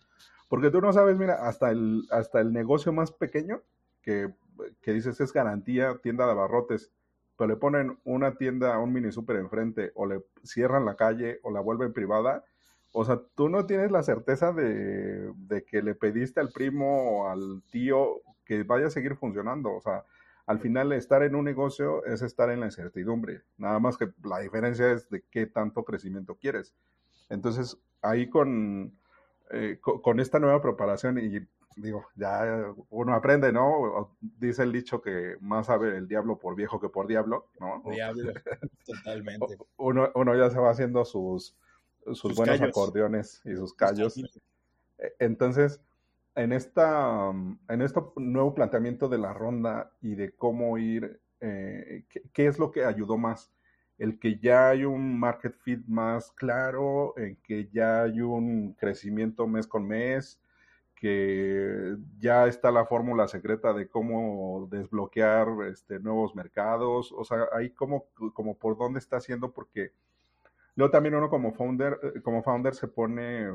[0.49, 3.61] Porque tú no sabes, mira, hasta el, hasta el negocio más pequeño
[4.01, 4.33] que,
[4.81, 6.91] que dices es garantía, tienda de abarrotes,
[7.37, 11.51] pero le ponen una tienda, un mini super enfrente, o le cierran la calle, o
[11.51, 12.43] la vuelven privada,
[12.99, 15.33] o sea, tú no tienes la certeza de,
[15.67, 19.71] que le pediste al primo o al tío que vaya a seguir funcionando.
[19.73, 20.03] O sea,
[20.45, 23.41] al final estar en un negocio es estar en la incertidumbre.
[23.57, 26.73] Nada más que la diferencia es de qué tanto crecimiento quieres.
[27.29, 28.97] Entonces, ahí con,
[29.51, 31.45] eh, con esta nueva preparación y
[31.77, 34.15] digo, ya uno aprende, ¿no?
[34.19, 37.83] Dice el dicho que más sabe el diablo por viejo que por diablo, ¿no?
[37.89, 38.31] Diablo,
[38.85, 39.57] totalmente.
[39.77, 41.55] Uno, uno ya se va haciendo sus,
[42.13, 44.17] sus, buenos acordeones y sus callos.
[44.17, 45.79] E, entonces,
[46.35, 47.29] en, esta,
[47.69, 52.71] en este nuevo planteamiento de la ronda y de cómo ir, eh, ¿qué, es lo
[52.71, 53.51] que ayudó más?
[53.97, 59.47] El que ya hay un market fit más claro, en que ya hay un crecimiento
[59.47, 60.39] mes con mes,
[60.99, 67.69] que ya está la fórmula secreta de cómo desbloquear este, nuevos mercados, o sea, ahí
[67.69, 69.93] como, como por dónde está haciendo, porque
[70.75, 73.47] luego también uno como founder, eh, como founder se pone,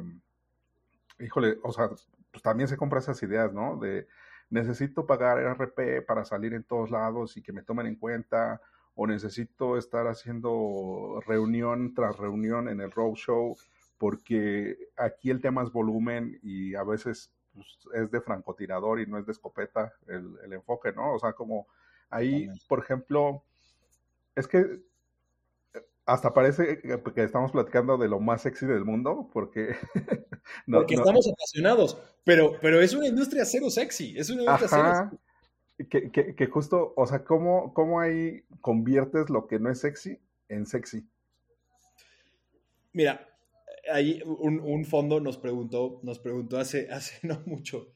[1.19, 1.89] híjole, o sea,
[2.31, 3.77] pues también se compra esas ideas, ¿no?
[3.77, 4.07] De
[4.49, 8.61] necesito pagar RP para salir en todos lados y que me tomen en cuenta,
[8.95, 13.57] o necesito estar haciendo reunión tras reunión en el roadshow
[14.03, 19.17] porque aquí el tema es volumen y a veces pues, es de francotirador y no
[19.17, 21.15] es de escopeta el, el enfoque, ¿no?
[21.15, 21.69] O sea, como
[22.11, 23.45] ahí, por ejemplo,
[24.35, 24.83] es que
[26.05, 29.77] hasta parece que estamos platicando de lo más sexy del mundo, porque...
[30.67, 35.21] no, porque estamos apasionados, pero, pero es una industria cero sexy, es una industria cero
[35.89, 40.19] Que, que, que, justo, o sea, ¿cómo, ¿cómo ahí conviertes lo que no es sexy
[40.49, 41.07] en sexy?
[42.93, 43.29] Mira,
[43.91, 47.93] ahí un, un, fondo nos preguntó, nos preguntó hace, hace no mucho,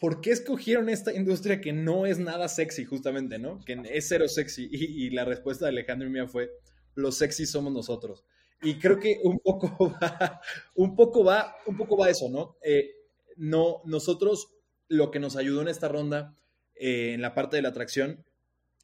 [0.00, 3.60] ¿por qué escogieron esta industria que no es nada sexy, justamente, ¿no?
[3.64, 4.68] Que es cero sexy.
[4.70, 6.50] Y, la respuesta de Alejandro y mía fue,
[6.94, 8.24] los sexy somos nosotros.
[8.62, 10.40] Y creo que un poco va,
[10.74, 12.56] un poco va, un poco va eso, ¿no?
[12.62, 12.90] Eh,
[13.36, 14.54] no, nosotros
[14.88, 16.36] lo que nos ayudó en esta ronda,
[16.74, 18.24] eh, en la parte de la atracción,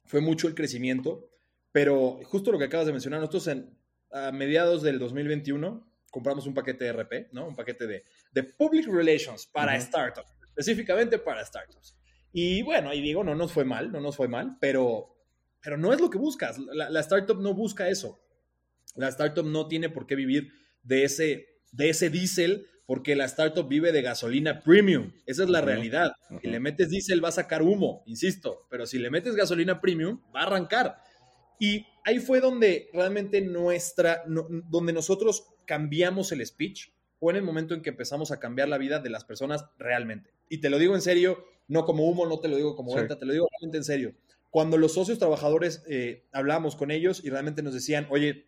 [0.05, 1.29] fue mucho el crecimiento,
[1.71, 3.77] pero justo lo que acabas de mencionar, nosotros en,
[4.11, 7.47] a mediados del 2021 compramos un paquete de RP, ¿no?
[7.47, 11.97] Un paquete de, de Public Relations para startups, específicamente para startups.
[12.31, 15.13] Y bueno, ahí digo, no nos fue mal, no nos fue mal, pero
[15.63, 16.59] pero no es lo que buscas.
[16.59, 18.19] La, startup no busca eso.
[18.95, 20.51] La startup no tiene por qué vivir
[20.83, 25.13] de ese, de ese diésel porque la startup vive de gasolina premium.
[25.25, 26.11] Esa es la realidad.
[26.41, 30.21] Si le metes diésel va a sacar humo, insisto, pero si le metes gasolina premium
[30.35, 30.97] va a arrancar.
[31.59, 37.73] Y ahí fue donde realmente nuestra, donde nosotros cambiamos el speech, fue en el momento
[37.73, 40.31] en que empezamos a cambiar la vida de las personas realmente.
[40.49, 43.17] Y te lo digo en serio, no como humo, no te lo digo como venta,
[43.17, 44.13] te lo digo realmente en serio
[44.53, 48.45] cuando los socios trabajadores eh, hablábamos con ellos y realmente nos decían, oye,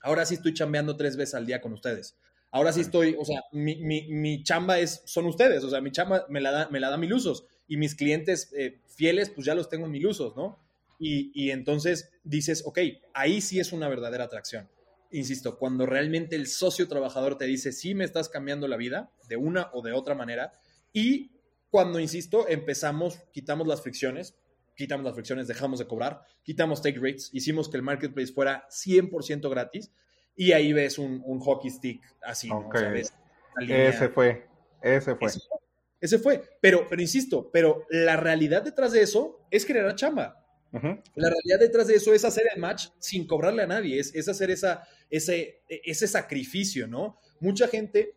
[0.00, 2.16] ahora sí estoy chambeando tres veces al día con ustedes.
[2.50, 6.26] Ahora sí estoy, o sea, mi, mi, chamba es, son ustedes, o sea, mi chamba
[6.28, 9.54] me la da, me la da mil usos y mis clientes eh, fieles, pues ya
[9.54, 10.58] los tengo en mil usos, ¿no?
[10.98, 12.80] Y, y entonces dices, ok,
[13.14, 14.68] ahí sí es una verdadera atracción.
[15.10, 19.36] Insisto, cuando realmente el socio trabajador te dice, sí me estás cambiando la vida de
[19.36, 20.52] una o de otra manera,
[20.92, 21.30] y
[21.70, 24.36] cuando, insisto, empezamos, quitamos las fricciones,
[24.74, 29.50] quitamos las fricciones, dejamos de cobrar, quitamos take rates, hicimos que el marketplace fuera 100%
[29.50, 29.90] gratis
[30.36, 32.48] y ahí ves un, hockey stick así,
[33.60, 34.46] ese fue,
[34.80, 35.28] ese fue.
[36.00, 40.44] Ese, fue, pero, pero insisto, pero la realidad detrás de eso es generar chamba.
[40.70, 44.28] La realidad detrás de eso es hacer el match sin cobrarle a nadie, es, es
[44.28, 47.18] hacer esa, ese, ese sacrificio, ¿no?
[47.40, 48.14] Mucha gente,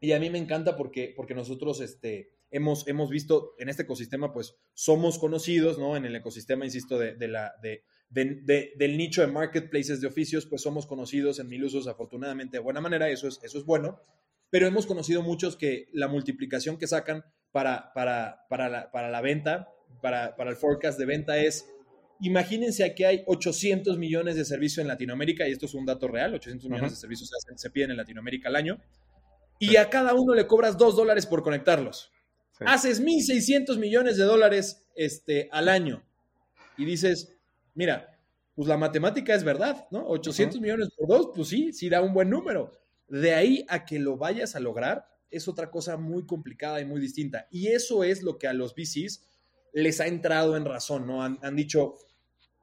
[0.00, 4.32] y a mí me encanta porque, porque nosotros, este, hemos, hemos visto en este ecosistema,
[4.32, 5.96] pues somos conocidos, ¿no?
[5.96, 10.62] En el ecosistema, insisto, de, de la, de, del nicho de marketplaces de oficios, pues
[10.62, 14.00] somos conocidos en mil usos, afortunadamente, de buena manera, eso es, eso es bueno,
[14.50, 19.20] pero hemos conocido muchos que la multiplicación que sacan para, para, para, la, para la
[19.20, 19.68] venta,
[20.02, 21.68] para el forecast de venta es
[22.22, 26.34] Imagínense que hay 800 millones de servicios en Latinoamérica, y esto es un dato real,
[26.34, 28.78] 800 millones de servicios se, se, piden en Latinoamérica al año,
[29.58, 32.10] y a cada uno le cobras 2 dólares por conectarlos.
[32.66, 36.02] Haces 1.600 millones de dólares este, al año.
[36.76, 37.34] Y dices,
[37.74, 38.18] mira,
[38.54, 40.06] pues la matemática es verdad, ¿no?
[40.06, 42.78] 800 millones por dos, pues sí, sí da un buen número.
[43.08, 47.00] De ahí a que lo vayas a lograr es otra cosa muy complicada y muy
[47.00, 47.48] distinta.
[47.50, 49.24] Y eso es lo que a los VCs
[49.72, 51.22] les ha entrado en razón, ¿no?
[51.22, 51.94] Han, dicho,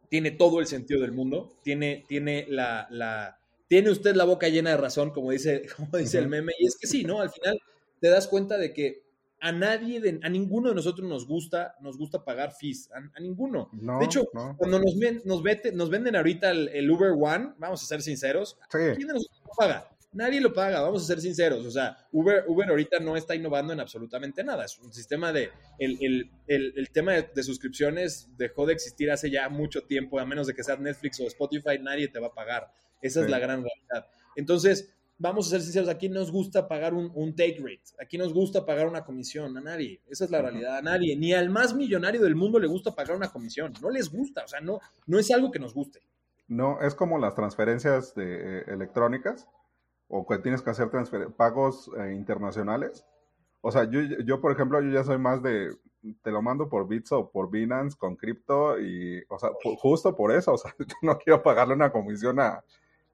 [0.09, 4.71] tiene todo el sentido del mundo, tiene, tiene la, la, tiene usted la boca llena
[4.71, 6.53] de razón, como dice, como dice el meme.
[6.59, 7.21] Y es que sí, ¿no?
[7.21, 7.59] Al final
[7.99, 9.07] te das cuenta de que
[9.39, 13.69] a nadie, de, a ninguno de nosotros nos gusta, nos gusta pagar fees, a, ninguno.
[13.71, 14.25] de hecho,
[14.57, 14.95] cuando nos,
[15.25, 15.43] nos,
[15.73, 19.96] nos, venden ahorita el, Uber One, vamos a ser sinceros, ¿quién de nosotros paga?
[20.17, 21.63] Nadie lo paga, vamos a ser sinceros.
[21.63, 24.65] O sea, Uber, Uber ahorita no está innovando en absolutamente nada.
[24.65, 25.51] Es un sistema de.
[25.77, 30.19] El, el, el, el tema de, de, suscripciones dejó de existir hace ya mucho tiempo,
[30.19, 32.71] a menos de que sea Netflix o Spotify, nadie te va a pagar.
[32.99, 34.09] Esa es la gran realidad.
[34.35, 38.65] Entonces, vamos a ser sinceros, aquí nos gusta pagar un, take rate, aquí nos gusta
[38.65, 42.21] pagar una comisión, a nadie, esa es la realidad, a nadie, ni al más millonario
[42.21, 45.29] del mundo le gusta pagar una comisión, no les gusta, o sea, no, no es
[45.31, 46.01] algo que nos guste.
[46.47, 49.47] No, es como las transferencias de, eh, electrónicas
[50.07, 50.89] o que tienes que hacer
[51.35, 53.05] pagos eh, internacionales.
[53.61, 55.75] O sea, yo, yo, por ejemplo, yo ya soy más de,
[56.21, 60.31] te lo mando por Bits o por Binance con cripto y, o sea, justo por
[60.31, 62.63] eso, o sea, yo no quiero pagarle una comisión a,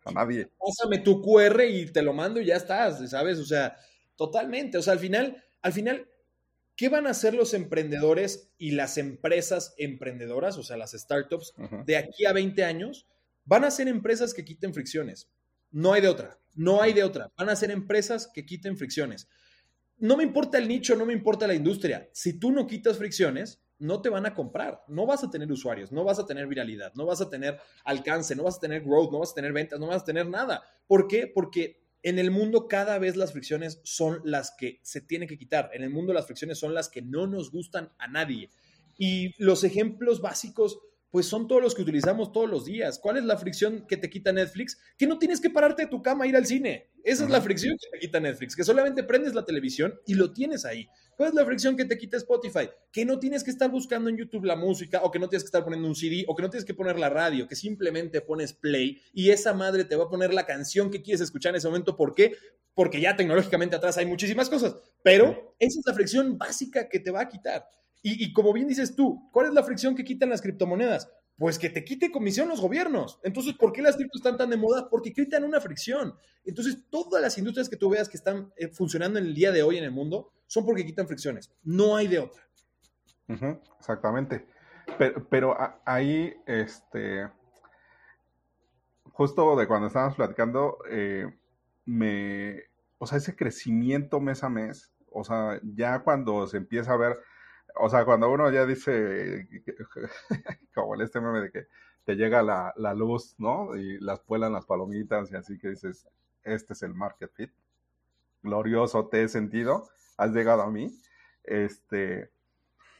[0.05, 0.49] a nadie.
[0.59, 3.39] Pásame tu QR y te lo mando y ya estás, ¿sabes?
[3.39, 3.77] O sea,
[4.15, 4.77] totalmente.
[4.77, 6.07] O sea, al final, al final,
[6.75, 11.53] ¿qué van a hacer los emprendedores y las empresas emprendedoras, o sea, las startups,
[11.85, 13.07] de aquí a 20 años?
[13.45, 15.29] Van a ser empresas que quiten fricciones.
[15.71, 16.39] No hay de otra.
[16.53, 17.31] No hay de otra.
[17.37, 19.27] Van a ser empresas que quiten fricciones.
[19.97, 22.09] No me importa el nicho, no me importa la industria.
[22.13, 25.91] Si tú no quitas fricciones, no te van a comprar, no vas a tener usuarios,
[25.91, 29.11] no vas a tener viralidad, no vas a tener alcance, no vas a tener growth,
[29.11, 30.63] no vas a tener ventas, no vas a tener nada.
[30.87, 31.27] ¿Por qué?
[31.27, 35.69] Porque En el mundo cada vez las fricciones son las que se tienen que quitar.
[35.73, 38.49] En el mundo las fricciones son las que no nos gustan a nadie.
[38.97, 40.79] Y los ejemplos básicos
[41.13, 42.97] pues son todos los que utilizamos todos los días.
[42.97, 44.79] ¿Cuál es la fricción que te quita Netflix?
[44.97, 46.89] Que no tienes que pararte de tu cama a ir al cine.
[47.03, 50.33] Esa es la fricción que te quita Netflix, que solamente prendes la televisión y lo
[50.33, 50.87] tienes ahí.
[51.15, 52.67] ¿Cuál es la fricción que te quita Spotify?
[52.91, 55.49] Que no tienes que estar buscando en YouTube la música o que no tienes que
[55.49, 58.53] estar poniendo un CD o que no tienes que poner la radio, que simplemente pones
[58.53, 61.67] play y esa madre te va a poner la canción que quieres escuchar en ese
[61.67, 61.95] momento.
[61.95, 62.35] ¿Por qué?
[62.73, 67.11] Porque ya tecnológicamente atrás hay muchísimas cosas, pero esa es la fricción básica que te
[67.11, 67.67] va a quitar.
[68.05, 71.09] Y, como bien dices tú, ¿cuál es la fricción que quitan las criptomonedas?
[71.37, 73.17] Pues que te quite comisión los gobiernos.
[73.23, 74.89] Entonces, ¿por qué las criptos están tan de moda?
[74.89, 76.13] Porque quitan una fricción.
[76.43, 79.63] Entonces, todas las industrias que tú veas que están eh, funcionando en el día de
[79.63, 81.49] hoy en el mundo son porque quitan fricciones.
[81.63, 82.43] No hay de otra.
[83.79, 84.45] exactamente.
[85.29, 87.29] Pero, ahí, este,
[89.13, 91.33] justo de cuando estábamos platicando, eh,
[91.85, 92.63] me,
[92.97, 97.17] o sea, ese crecimiento mes a mes, o sea, ya cuando se empieza a ver
[97.75, 99.47] o sea, cuando uno ya dice,
[100.75, 101.67] como este meme de que
[102.05, 103.75] te llega la, luz, ¿no?
[103.75, 106.07] Y las puelan las palomitas y así que dices,
[106.43, 107.51] este es el market fit.
[108.41, 110.93] Glorioso te he sentido, has llegado a mí.
[111.43, 112.29] Este,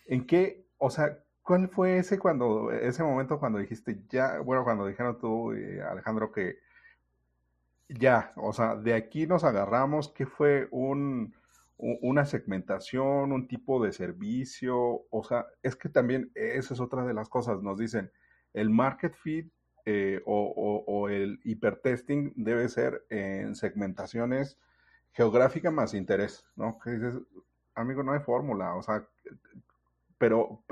[0.06, 4.88] ¿en qué, o sea, cuál fue ese cuando, ese momento cuando dijiste ya, bueno, cuando
[4.88, 5.52] dijeron tú
[5.90, 6.60] Alejandro que
[7.90, 11.36] ya, o sea, de aquí nos agarramos, ¿qué fue un,
[11.78, 17.14] una segmentación, un tipo de servicio, o sea, es que también esa es otra de
[17.14, 18.12] las cosas, nos dicen,
[18.54, 19.52] el market fit
[19.86, 24.58] eh, o, el hipertesting debe ser en segmentaciones
[25.12, 26.80] geográfica más interés, ¿no?
[26.80, 27.20] Que dices,
[27.76, 29.06] amigo, no hay fórmula, o sea,
[30.18, 30.64] pero,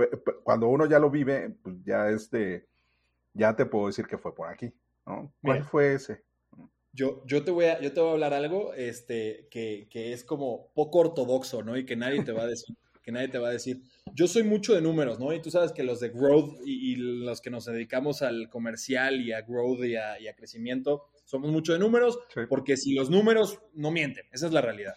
[0.44, 2.68] cuando uno ya lo vive, pues ya es de,
[3.34, 4.74] ya te puedo decir que fue por aquí,
[5.06, 5.34] ¿no?
[5.42, 6.24] ¿Cuál fue ese?
[6.94, 10.24] Yo, yo, te voy a, yo te voy a hablar algo este, que, que, es
[10.24, 11.78] como poco ortodoxo, ¿no?
[11.78, 13.82] Y que nadie te va a decir, que nadie te va a decir.
[14.14, 15.34] Yo soy mucho de números, ¿no?
[15.34, 19.32] Y tú sabes que los de growth y, los que nos dedicamos al comercial y
[19.32, 22.20] a growth y a, y a crecimiento, somos mucho de números,
[22.50, 24.96] porque si los números no mienten, esa es la realidad.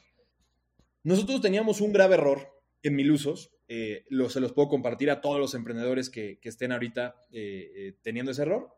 [1.05, 5.21] Nosotros teníamos un grave error en mil usos, eh, lo, se los puedo compartir a
[5.21, 8.75] todos los emprendedores que, que estén ahorita eh, eh, teniendo ese error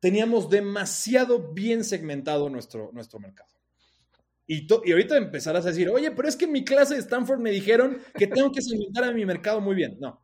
[0.00, 3.50] teníamos demasiado bien segmentado nuestro, nuestro mercado.
[4.46, 7.40] Y, y, ahorita empezarás a decir, oye, pero es que en mi clase de Stanford
[7.40, 9.98] me dijeron que tengo que segmentar a mi mercado muy bien.
[10.00, 10.22] No,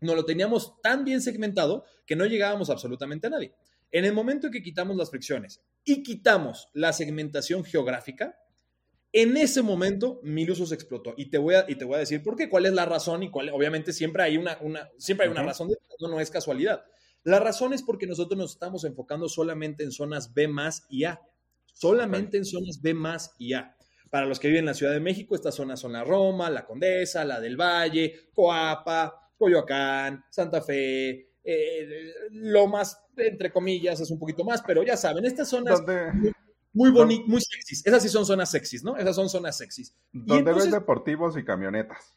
[0.00, 3.54] no lo teníamos tan bien segmentado que no llegábamos absolutamente a nadie.
[3.92, 8.36] En el momento en que quitamos las fricciones y quitamos la segmentación geográfica,
[9.12, 11.14] en ese momento mil usos explotó.
[11.16, 13.22] Y te voy a, y te voy a decir por qué, cuál es la razón
[13.22, 16.30] y cuál, obviamente siempre hay una, una siempre hay una razón, de, no, no es
[16.30, 16.84] casualidad.
[17.24, 21.20] La razón es porque nosotros nos estamos enfocando solamente en zonas B más y A.
[21.72, 23.76] Solamente en zonas B más y A.
[24.10, 26.66] Para los que viven en la Ciudad de México, estas zonas son la Roma, la
[26.66, 34.18] Condesa, la del Valle, Coapa, Coyoacán, Santa Fe, eh, lo más, entre comillas, es un
[34.18, 35.82] poquito más, pero ya saben, estas zonas
[36.72, 37.84] muy, bonitas, muy sexys.
[37.84, 38.96] Esas sí son zonas sexys, ¿no?
[38.96, 39.94] Esas son zonas sexys.
[40.12, 42.16] Donde ven deportivos y camionetas.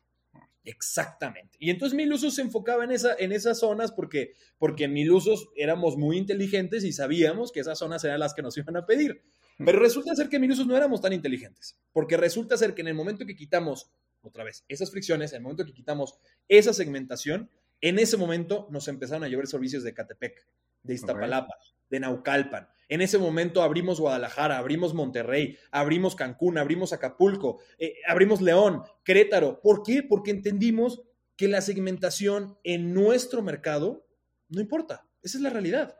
[0.65, 1.57] Exactamente.
[1.59, 5.95] Y entonces Milusos se enfocaba en, esa, en esas zonas porque, porque en Milusos éramos
[5.95, 9.23] muy inteligentes y sabíamos que esas zonas eran las que nos iban a pedir.
[9.57, 12.93] Pero resulta ser que Milusos no éramos tan inteligentes, porque resulta ser que en el
[12.93, 13.89] momento que quitamos,
[14.21, 17.49] otra vez, esas fricciones, en el momento que quitamos esa segmentación,
[17.79, 20.45] en ese momento nos empezaron a llevar servicios de Catepec,
[20.83, 21.55] de Iztapalapa,
[21.95, 28.41] de Naucalpan, en ese momento abrimos Guadalajara, abrimos Monterrey, abrimos Cancún, abrimos Acapulco, eh, abrimos
[28.41, 29.59] León, Querétaro.
[29.61, 30.03] ¿Por qué?
[30.03, 31.01] Porque entendimos
[31.35, 34.05] que la segmentación en nuestro mercado
[34.49, 35.07] no importa.
[35.21, 35.95] Esa es la realidad.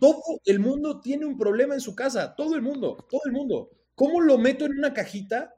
[0.00, 3.70] Todo el mundo tiene un problema en su casa, todo el mundo, todo el mundo.
[3.94, 5.54] ¿Cómo lo meto en una cajita?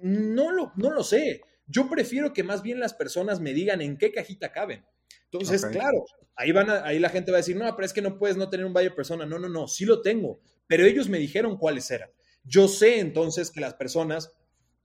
[0.00, 1.42] No lo, no lo sé.
[1.66, 4.84] Yo prefiero que más bien las personas me digan en qué cajita caben.
[5.32, 6.04] Entonces, claro,
[6.36, 8.50] ahí, van ahí la gente va a decir, no, pero es que no puedes no
[8.50, 9.24] tener un buyer persona.
[9.24, 12.10] No, no, no, sí lo tengo, pero ellos me dijeron cuáles eran.
[12.44, 14.32] Yo sé entonces que las personas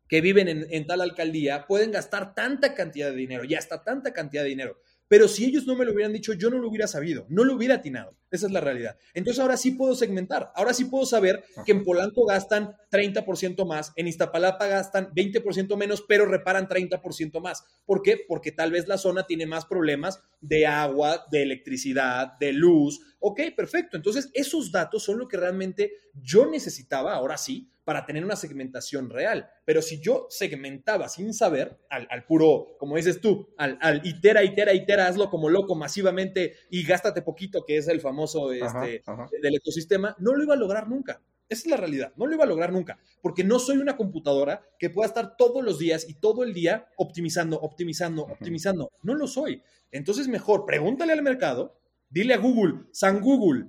[0.07, 4.13] que viven en, en tal alcaldía pueden gastar tanta cantidad de dinero y hasta tanta
[4.13, 4.79] cantidad de dinero.
[5.07, 7.53] Pero si ellos no me lo hubieran dicho, yo no lo hubiera sabido, no lo
[7.55, 8.15] hubiera atinado.
[8.29, 8.97] Esa es la realidad.
[9.13, 13.93] Entonces ahora sí puedo segmentar, ahora sí puedo saber que en Polanco gastan 30% más,
[13.95, 17.63] en Iztapalapa gastan 20% menos, pero reparan 30% más.
[17.85, 18.19] ¿Por qué?
[18.27, 22.99] Porque tal vez la zona tiene más problemas de agua, de electricidad, de luz.
[23.19, 23.97] Ok, perfecto.
[23.97, 29.09] Entonces esos datos son lo que realmente yo necesitaba, ahora sí, para tener una segmentación
[29.09, 29.49] real.
[29.63, 34.73] Pero si yo segmentaba sin saber, al, puro, como dices tú, al, al, itera, itera,
[34.73, 39.03] itera, hazlo como loco masivamente y gástate poquito, que es el famoso este,
[39.41, 41.21] del ecosistema, no lo iba a lograr nunca.
[41.49, 42.11] Esa es la realidad.
[42.17, 45.63] No lo iba a lograr nunca, porque no soy una computadora que pueda estar todos
[45.63, 48.91] los días y todo el día optimizando, optimizando, optimizando.
[49.01, 49.63] No lo soy.
[49.91, 51.79] Entonces, mejor pregúntale al mercado,
[52.09, 53.67] dile a Google, San Google,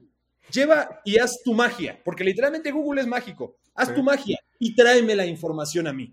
[0.53, 3.59] lleva y haz tu magia, porque literalmente Google es mágico.
[3.75, 6.13] Haz tu magia y tráeme la información a mí.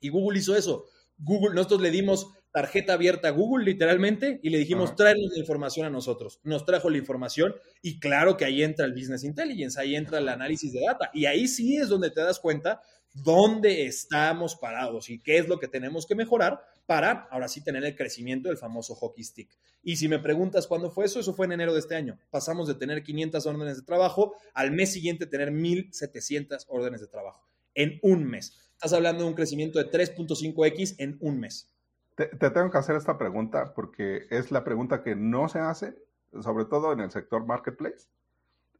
[0.00, 0.84] Y Google hizo eso.
[1.16, 5.86] Google, nosotros le dimos tarjeta abierta a Google literalmente y le dijimos, tráenos la información
[5.86, 6.38] a nosotros.
[6.42, 10.28] Nos trajo la información y claro que ahí entra el Business Intelligence, ahí entra el
[10.28, 12.82] análisis de data y ahí sí es donde te das cuenta
[13.14, 17.84] dónde estamos parados y qué es lo que tenemos que mejorar para ahora sí tener
[17.84, 19.56] el crecimiento del famoso hockey stick.
[19.82, 22.18] Y si me preguntas cuándo fue eso, eso fue en enero de este año.
[22.30, 27.48] Pasamos de tener 500 órdenes de trabajo al mes siguiente tener 1700 órdenes de trabajo
[27.74, 28.70] en un mes.
[28.72, 31.72] Estás hablando de un crecimiento de 3.5x en un mes.
[32.14, 35.96] Te, tengo que hacer esta pregunta porque es la pregunta que no se hace,
[36.42, 38.08] sobre todo en el sector marketplace,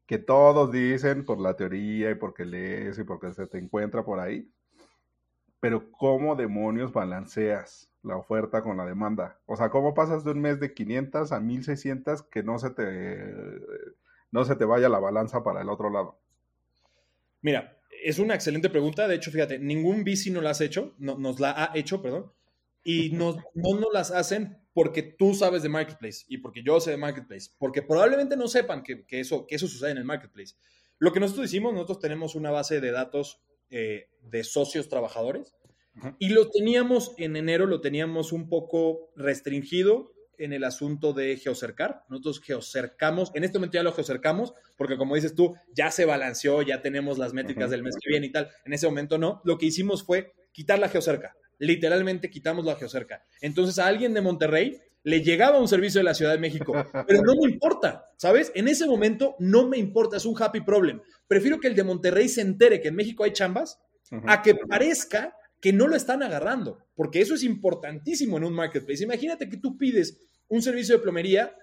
[0.06, 4.20] que todos dicen por la teoría y porque lees y porque se te encuentra por
[4.20, 4.52] ahí,
[5.62, 9.40] pero ¿cómo demonios balanceas la oferta con la demanda?
[9.46, 13.32] O sea, ¿cómo pasas de un mes de 500 a 1600 que no se te,
[14.32, 16.18] no se te vaya la balanza para el otro lado?
[17.40, 19.06] Mira, es una excelente pregunta.
[19.06, 22.32] De hecho, fíjate, ningún bici no la has hecho, no, nos la ha hecho, perdón
[22.84, 26.92] y no, no nos las hacen porque tú sabes de Marketplace y porque yo sé
[26.92, 30.54] de Marketplace, porque probablemente no sepan que, eso, que eso sucede en el Marketplace.
[30.98, 33.40] Lo que nosotros hicimos, nosotros tenemos una base de datos
[33.72, 35.54] eh, de socios trabajadores
[36.20, 42.04] y lo teníamos en enero, lo teníamos un poco restringido en el asunto de geocercar.
[42.08, 46.62] Nosotros geocercamos, en este momento ya lo geocercamos, porque como dices tú, ya se balanceó,
[46.62, 48.48] ya tenemos las métricas del mes que viene y tal.
[48.64, 49.42] En ese momento no.
[49.44, 53.24] Lo que hicimos fue quitar la geocerca literalmente quitamos la geocerca.
[53.40, 56.72] Entonces a alguien de Monterrey le llegaba un servicio de la Ciudad de México,
[57.06, 58.52] pero no me importa, ¿sabes?
[58.54, 61.00] En ese momento no me importa, es un happy problem.
[61.26, 63.80] Prefiero que el de Monterrey se entere que en México hay chambas
[64.26, 69.04] a que parezca que no lo están agarrando, porque eso es importantísimo en un marketplace.
[69.04, 71.56] Imagínate que tú pides un servicio de plomería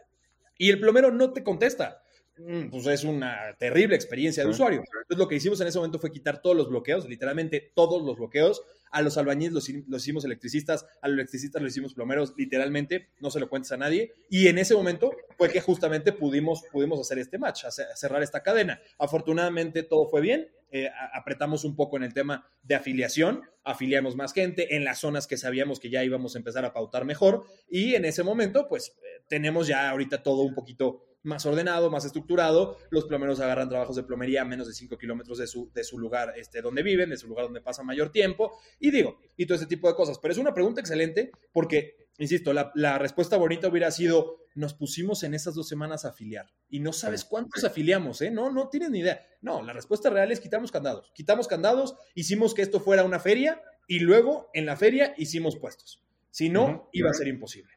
[0.58, 2.02] y el plomero no te contesta.
[2.40, 4.80] Mm, pues es una terrible experiencia de usuario.
[4.80, 8.18] Entonces lo que hicimos en ese momento fue quitar todos los bloqueos, literalmente todos los
[8.18, 8.62] bloqueos.
[8.92, 9.70] A los albañiles los,
[10.02, 14.14] hicimos electricistas, a los electricistas los hicimos plomeros, literalmente, no se lo cuentes a nadie.
[14.30, 17.66] Y en ese momento fue que justamente pudimos, pudimos hacer este match,
[17.96, 18.82] cerrar esta cadena.
[18.98, 24.34] Afortunadamente todo fue bien, eh, apretamos un poco en el tema de afiliación, afiliamos más
[24.34, 27.96] gente en las zonas que sabíamos que ya íbamos a empezar a pautar mejor y
[27.96, 32.78] en ese momento pues eh, tenemos ya ahorita todo un poquito más ordenado, más estructurado.
[32.90, 36.00] Los plomeros agarran trabajos de plomería a menos de 5 kilómetros de su, de su
[36.00, 38.58] lugar este, donde viven, de su lugar donde pasan mayor tiempo.
[38.80, 40.20] Y digo, y todo ese tipo de cosas.
[40.20, 45.24] Pero es una pregunta excelente porque, insisto, la, la respuesta bonita hubiera sido, nos pusimos
[45.24, 46.48] en esas dos semanas a afiliar.
[46.70, 48.32] Y no sabes cuántos afiliamos, ¿eh?
[48.32, 49.26] No, no tienes ni idea.
[49.42, 51.12] No, la respuesta real es quitamos candados.
[51.14, 56.04] Quitamos candados, hicimos que esto fuera una feria y luego en la feria hicimos puestos.
[56.32, 57.74] Si no, iba a ser imposible.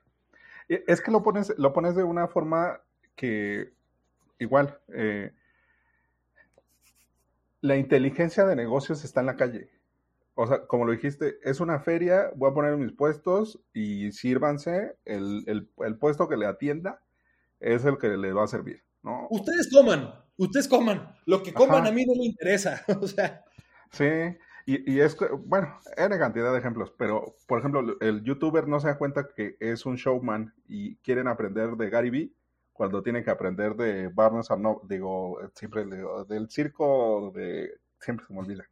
[0.69, 2.83] Es que lo pones, lo pones de una forma
[3.15, 3.73] que
[4.43, 5.33] igual, eh,
[7.61, 9.71] la inteligencia de negocios está en la calle.
[10.35, 14.97] O sea, como lo dijiste, es una feria, voy a poner mis puestos y sírvanse,
[15.05, 15.69] el,
[16.01, 17.01] puesto que le atienda
[17.61, 19.29] es el que le va a servir, ¿no?
[19.31, 23.45] Ustedes coman, ustedes coman, lo que coman a mí no me interesa, o sea.
[23.93, 24.09] Sí,
[24.65, 28.89] y, y, es, bueno, N cantidad de ejemplos, pero por ejemplo, el youtuber no se
[28.89, 32.35] da cuenta que es un showman y quieren aprender de Gary Vee
[32.73, 37.71] cuando tiene que aprender de Barnes no, digo, siempre digo, del circo de,
[38.01, 38.65] siempre se me olvida.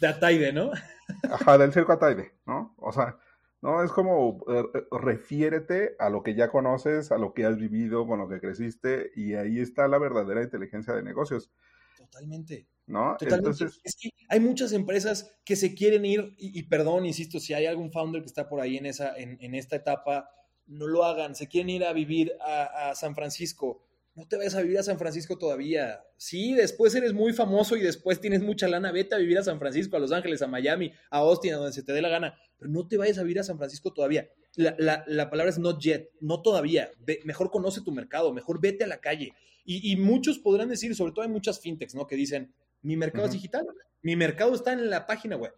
[0.00, 0.70] De Ataide, ¿no?
[1.30, 2.74] Ajá, del circo Ataide, ¿no?
[2.78, 3.18] O sea,
[3.60, 7.56] no, es como eh, eh, refiérete a lo que ya conoces, a lo que has
[7.56, 11.50] vivido, con lo que creciste, y ahí está la verdadera inteligencia de negocios.
[11.96, 12.68] Totalmente.
[12.86, 13.16] ¿No?
[13.20, 13.80] Entonces...
[13.82, 17.90] Es que hay muchas empresas que se quieren ir, y, perdón, insisto, si hay algún
[17.90, 20.30] founder que está por ahí en, esa, en, en esta etapa,
[20.68, 23.82] no lo hagan, se quieren ir a vivir a, San Francisco,
[24.14, 26.00] no te vayas a vivir a San Francisco todavía.
[26.16, 29.58] Sí, después eres muy famoso y después tienes mucha lana, vete a vivir a San
[29.58, 32.38] Francisco, a Los Ángeles, a Miami, a Austin, a donde se te dé la gana,
[32.58, 34.28] pero no te vayas a vivir a San Francisco todavía.
[34.56, 36.90] La, palabra es not yet, no todavía.
[37.24, 39.34] mejor conoce tu mercado, mejor vete a la calle.
[39.64, 42.06] Y, muchos podrán decir, sobre todo hay muchas fintechs, ¿no?
[42.06, 43.66] Que dicen, mi mercado es digital,
[44.00, 45.52] mi mercado está en la página web.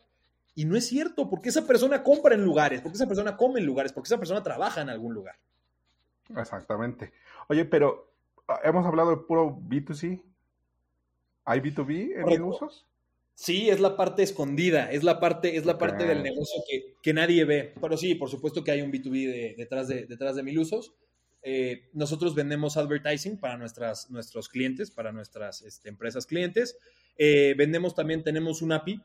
[0.54, 3.66] Y no es cierto, porque esa persona compra en lugares, porque esa persona come en
[3.66, 5.36] lugares, porque esa persona trabaja en algún lugar.
[6.36, 7.12] Exactamente.
[7.48, 8.12] Oye, pero
[8.48, 10.22] ah, hemos hablado de puro B2C.
[11.44, 12.86] ¿Hay B2B en usos?
[13.34, 16.62] Sí, es la parte escondida, es la parte, es la parte del negocio
[17.02, 17.72] que, nadie ve.
[17.80, 20.94] Pero sí, por supuesto que hay un B2B detrás, de, detrás de mil usos.
[21.42, 26.76] Eh, nosotros vendemos advertising para nuestras, nuestros clientes, para nuestras este, empresas clientes.
[27.16, 29.02] Eh, vendemos también, tenemos un API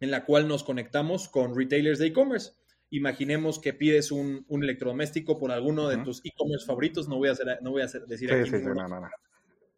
[0.00, 2.52] en la cual nos conectamos con retailers de e-commerce.
[2.90, 7.58] Imaginemos que pides un, electrodoméstico por alguno de tus e-commerce favoritos, no voy a, hacer,
[7.62, 8.50] no voy a decir aquí.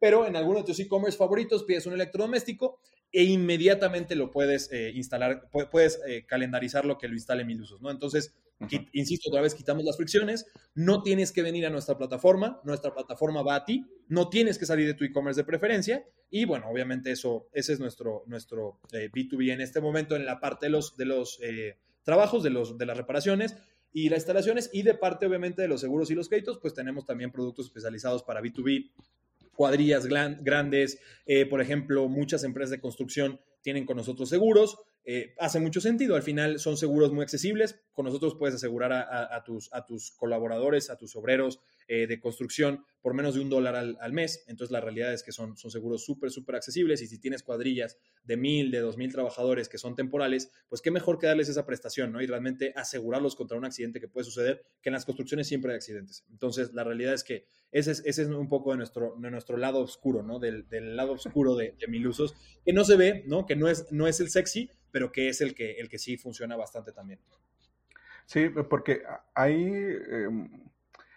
[0.00, 2.80] Pero en alguno de tus e-commerce favoritos pides un electrodoméstico
[3.12, 7.82] e inmediatamente lo puedes eh, instalar, puedes eh, calendarizar lo que lo instale mil usos,
[7.82, 7.90] ¿no?
[7.90, 8.34] Entonces,
[8.92, 13.42] insisto, otra vez quitamos las fricciones, no tienes que venir a nuestra plataforma, nuestra plataforma
[13.42, 17.10] va a ti, no tienes que salir de tu e-commerce de preferencia y bueno, obviamente
[17.10, 20.96] eso, ese es nuestro, nuestro B2B eh, en este momento en la parte de los,
[20.96, 21.38] de los
[22.02, 23.56] trabajos, de, los, de las reparaciones
[23.92, 27.04] y las instalaciones y de parte obviamente de los seguros y los créditos, pues tenemos
[27.04, 28.90] también productos especializados para B2B
[29.54, 35.58] cuadrillas grandes, eh, por ejemplo, muchas empresas de construcción tienen con nosotros seguros, eh, hace
[35.60, 36.14] mucho sentido.
[36.14, 37.80] Al final son seguros muy accesibles.
[37.92, 42.84] Con nosotros puedes asegurar a, tus, a tus, colaboradores, a tus obreros eh, de construcción
[43.02, 44.44] por menos de un dólar al, mes.
[44.46, 47.98] Entonces la realidad es que son, son seguros súper, súper accesibles y si tienes cuadrillas
[48.22, 51.66] de mil, de dos mil trabajadores que son temporales, pues qué mejor que darles esa
[51.66, 52.22] prestación ¿no?
[52.22, 55.76] y realmente asegurarlos contra un accidente que puede suceder, que en las construcciones siempre hay
[55.76, 56.24] accidentes.
[56.30, 59.56] Entonces la realidad es que ese es, ese es un poco de nuestro, de nuestro
[59.56, 60.38] lado oscuro, ¿no?
[60.38, 62.34] del, del lado oscuro de, de mil usos,
[62.64, 63.44] que no se ve, ¿no?
[63.46, 66.16] que no es, no es el sexy, pero que es el que, el que sí
[66.16, 67.18] funciona bastante también.
[68.26, 69.02] Sí, porque
[69.34, 70.48] ahí em,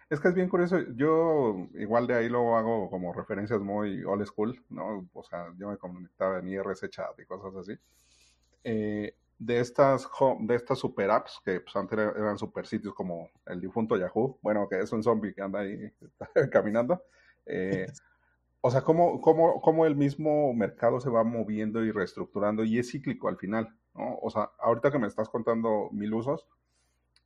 [0.10, 0.80] es que es bien curioso.
[0.96, 5.08] Yo igual de ahí lo hago como referencias muy old school, ¿no?
[5.14, 7.78] O sea, yo me conectaba en IRC chat y cosas así.
[8.64, 10.08] Eh, de estas
[10.40, 14.68] de estas super apps que pues, antes eran super sitios como el difunto Yahoo, bueno,
[14.70, 15.92] que es un zombie que anda ahí
[16.52, 17.04] caminando.
[17.46, 17.86] Eh,
[18.66, 22.90] o sea, cómo, cómo, cómo, el mismo mercado se va moviendo y reestructurando y es
[22.90, 24.18] cíclico al final, ¿no?
[24.24, 26.48] O sea, ahorita que me estás contando mil usos,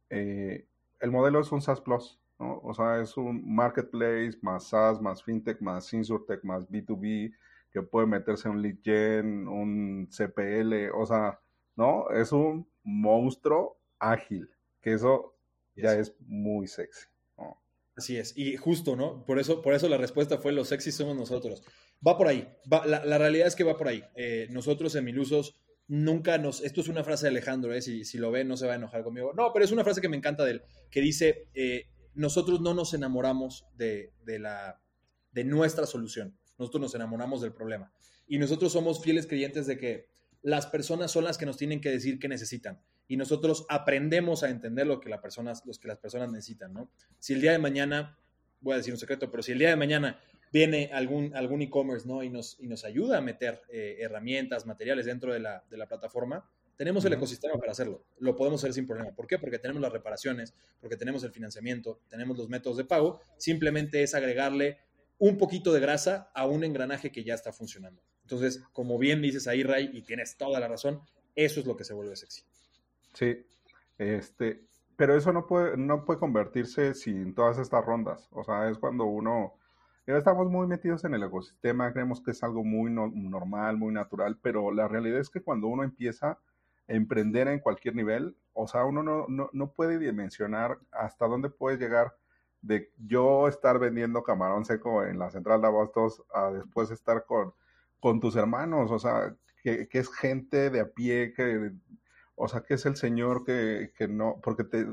[0.09, 0.67] eh,
[0.99, 2.59] el modelo es un SaaS Plus, ¿no?
[2.61, 7.33] O sea, es un marketplace más SaaS, más FinTech, más InsurTech, más B2B,
[7.71, 11.39] que puede meterse un lead gen, un CPL, o sea,
[11.77, 12.09] ¿no?
[12.09, 14.49] Es un monstruo ágil,
[14.81, 15.37] que eso
[15.73, 17.07] ya es muy sexy.
[18.00, 19.26] Así es, y justo, ¿no?
[19.26, 21.64] Por eso, por eso la respuesta fue los sexy somos nosotros.
[22.06, 22.47] Va por ahí,
[22.86, 24.06] la, realidad es que va por ahí.
[24.16, 27.82] Eh, nosotros en Milusos nunca nos, esto es una frase de Alejandro, ¿eh?
[27.82, 29.34] si, lo ve no se va a enojar conmigo.
[29.34, 32.74] No, pero es una frase que me encanta de él, que dice, eh, nosotros no
[32.74, 34.82] nos enamoramos de, de, la,
[35.34, 37.91] de nuestra solución, nosotros nos enamoramos del problema.
[38.28, 40.08] Y nosotros somos fieles creyentes de que
[40.41, 44.49] las personas son las que nos tienen que decir qué necesitan y nosotros aprendemos a
[44.49, 46.91] entender lo que, la personas, que las personas necesitan, ¿no?
[47.18, 48.18] Si el día de mañana,
[48.62, 50.22] voy a decir un secreto, pero si el día de mañana
[50.53, 52.22] viene algún, algún e-commerce, ¿no?
[52.22, 55.88] Y nos, y nos ayuda a meter eh, herramientas, materiales dentro de la, de la
[55.88, 58.05] plataforma, tenemos el ecosistema para hacerlo.
[58.20, 59.12] Lo podemos hacer sin problema.
[59.16, 59.39] ¿Por qué?
[59.39, 63.20] Porque tenemos las reparaciones, porque tenemos el financiamiento, tenemos los métodos de pago.
[63.38, 64.78] Simplemente es agregarle
[65.18, 68.03] un poquito de grasa a un engranaje que ya está funcionando.
[68.22, 71.01] Entonces, como bien dices ahí, Ray, y tienes toda la razón,
[71.36, 72.43] eso es lo que se vuelve sexy.
[73.14, 73.45] Sí,
[73.97, 78.28] este, pero eso no puede, no puede convertirse sin todas estas rondas.
[78.32, 79.53] O sea, es cuando uno,
[80.05, 84.72] estamos muy metidos en el ecosistema, creemos que es algo muy normal, muy natural, pero
[84.72, 86.39] la realidad es que cuando uno empieza a
[86.88, 91.78] emprender en cualquier nivel, o sea, uno no, no, no puede dimensionar hasta dónde puede
[91.78, 92.16] llegar
[92.62, 97.53] de yo estar vendiendo camarón seco en la central de abastos a después estar con,
[98.01, 99.34] con tus hermanos, o sea,
[99.64, 101.72] que, que, es gente de a pie que
[102.41, 104.87] o sea, que es el Señor que, que no, porque te,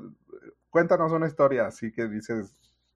[0.68, 2.52] cuéntanos una historia así que dices,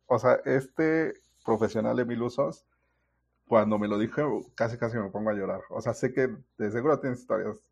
[0.07, 2.67] o sea, este profesional de mil usos,
[3.47, 5.61] cuando me lo dijo, casi casi me pongo a llorar.
[5.71, 6.29] O sea, sé que
[6.59, 7.65] de seguro tienes historias.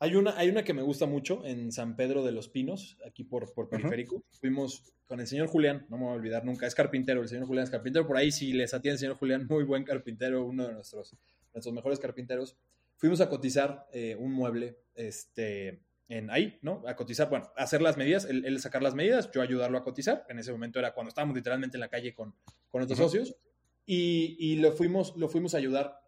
[0.00, 3.24] Hay una, hay una que me gusta mucho en San Pedro de los Pinos, aquí
[3.24, 4.22] por, por Periférico.
[4.40, 7.46] Fuimos con el señor Julián, no me voy a olvidar nunca, es carpintero, el señor
[7.46, 8.06] Julián es carpintero.
[8.06, 11.16] Por ahí, si les atiende el señor Julián, muy buen carpintero, uno de nuestros,
[11.54, 12.58] nuestros mejores carpinteros
[12.96, 16.82] fuimos a cotizar eh, un mueble este, en ahí, ¿no?
[16.86, 20.24] A cotizar, bueno, hacer las medidas, él, sacar las medidas, yo ayudarlo a cotizar.
[20.28, 22.34] En ese momento era cuando estábamos literalmente en la calle con,
[22.70, 23.36] con nuestros socios
[23.86, 26.00] y, y, lo, fuimos, lo fuimos a ayudar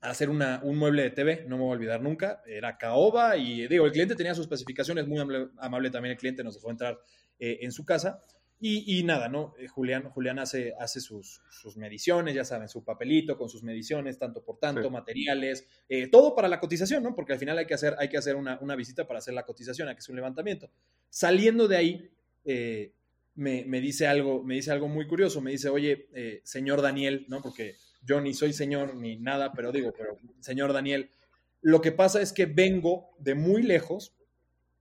[0.00, 3.36] a hacer una, un mueble de TV, no me voy a olvidar nunca, era caoba
[3.36, 7.00] y digo, el cliente tenía sus especificaciones, muy amable, también el cliente, nos dejó entrar
[7.40, 8.22] eh, en su casa
[8.60, 9.54] y, nada, ¿no?
[9.58, 14.18] Eh, Julián, Julián hace, hace sus, sus, mediciones, ya saben, su papelito con sus mediciones,
[14.18, 17.14] tanto por tanto, materiales, eh, todo para la cotización, ¿no?
[17.14, 19.44] Porque al final hay que hacer, hay que hacer una, una, visita para hacer la
[19.44, 20.70] cotización, hay que hacer un levantamiento.
[21.08, 22.10] Saliendo de ahí,
[22.44, 22.94] eh,
[23.36, 26.08] me, me, dice algo, me dice algo muy curioso, me dice, oye,
[26.42, 27.40] señor Daniel, ¿no?
[27.40, 31.10] Porque yo ni soy señor ni nada, pero digo, pero señor Daniel,
[31.60, 34.16] lo que pasa es que vengo de muy lejos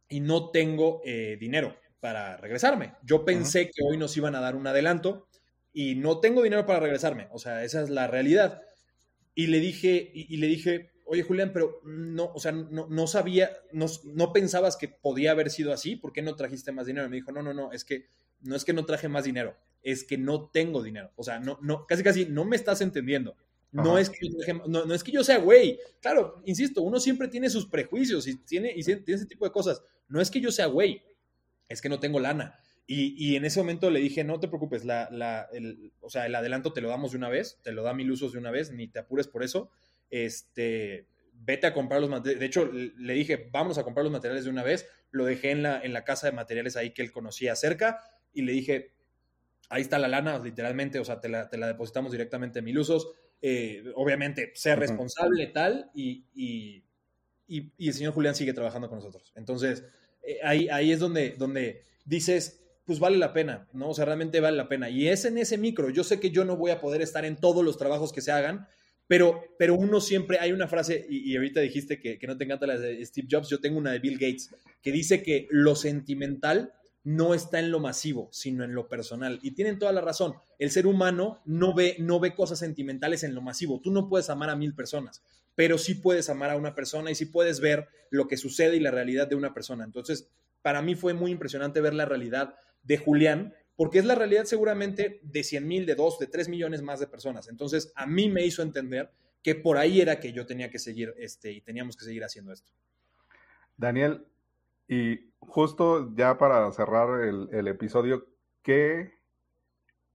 [0.10, 1.04] y no tengo
[1.40, 2.93] dinero para regresarme.
[3.04, 5.28] Yo pensé que hoy nos iban a dar un adelanto
[5.74, 7.28] y no tengo dinero para regresarme.
[7.32, 8.62] O sea, esa es la realidad.
[9.36, 13.52] y le dije, y, le dije, oye Julián, pero no, o sea, no, no sabía,
[13.72, 17.06] no, no, pensabas que podía haber sido así, ¿por qué no trajiste más dinero?
[17.06, 18.08] Y me dijo, no, no, no, es que
[18.41, 21.12] no es que no traje más dinero, es que no tengo dinero.
[21.16, 23.36] O sea, no, no, casi casi no me estás entendiendo.
[23.72, 24.28] No es, que,
[24.68, 25.80] no, no, es que yo sea güey.
[26.02, 29.82] Claro, insisto, uno siempre tiene sus prejuicios y tiene, y tiene ese tipo de cosas.
[30.08, 31.04] No es que yo sea güey,
[31.70, 32.59] es que no tengo lana.
[32.89, 36.34] Y, en ese momento le dije, no te preocupes, la, la, el, o sea, el
[36.34, 38.72] adelanto te lo damos de una vez, te lo da mil usos de una vez,
[38.72, 39.70] ni te apures por eso.
[40.09, 42.39] Este, vete a comprar los materiales.
[42.39, 44.88] De hecho, le dije, vamos a comprar los materiales de una vez.
[45.11, 47.99] Lo dejé en la, en la casa de materiales ahí que él conocía cerca
[48.32, 48.93] y le dije,
[49.70, 52.80] ahí está la lana, literalmente, o sea, te la, te la depositamos directamente en mil
[52.80, 53.09] usos.
[53.41, 56.84] Eh, obviamente, sea responsable, tal, y, y,
[57.47, 59.32] y, el señor Julián sigue trabajando con nosotros.
[59.36, 59.84] Entonces,
[60.28, 63.90] eh, ahí, ahí es donde, donde dices, pues vale la pena, ¿no?
[63.90, 64.90] O sea, realmente vale la pena.
[64.90, 65.90] Y es en ese micro.
[65.90, 68.32] Yo sé que yo no voy a poder estar en todos los trabajos que se
[68.32, 68.68] hagan,
[69.08, 72.68] pero, pero uno siempre, hay una frase, y, ahorita dijiste que, que, no te encanta
[72.68, 76.74] la de Steve Jobs, yo tengo una de Bill Gates, que dice que lo sentimental
[77.08, 79.40] no está en lo masivo, sino en lo personal.
[79.42, 80.34] Y tienen toda la razón.
[80.60, 83.80] El ser humano no ve, no ve cosas sentimentales en lo masivo.
[83.80, 85.24] Tú no puedes amar a mil personas,
[85.58, 88.80] pero sí puedes amar a una persona y sí puedes ver lo que sucede y
[88.80, 89.84] la realidad de una persona.
[89.84, 90.30] Entonces,
[90.62, 92.53] para mí fue muy impresionante ver la realidad
[92.84, 96.84] de Julián, porque es la realidad seguramente de 100 mil, de 2, de 3 millones
[96.84, 97.47] más de personas.
[97.49, 99.10] Entonces, a mí me hizo entender
[99.41, 102.53] que por ahí era que yo tenía que seguir este, y teníamos que seguir haciendo
[102.53, 102.72] esto.
[103.78, 104.28] Daniel,
[104.88, 108.28] y justo ya para cerrar el, episodio,
[108.62, 109.12] ¿qué,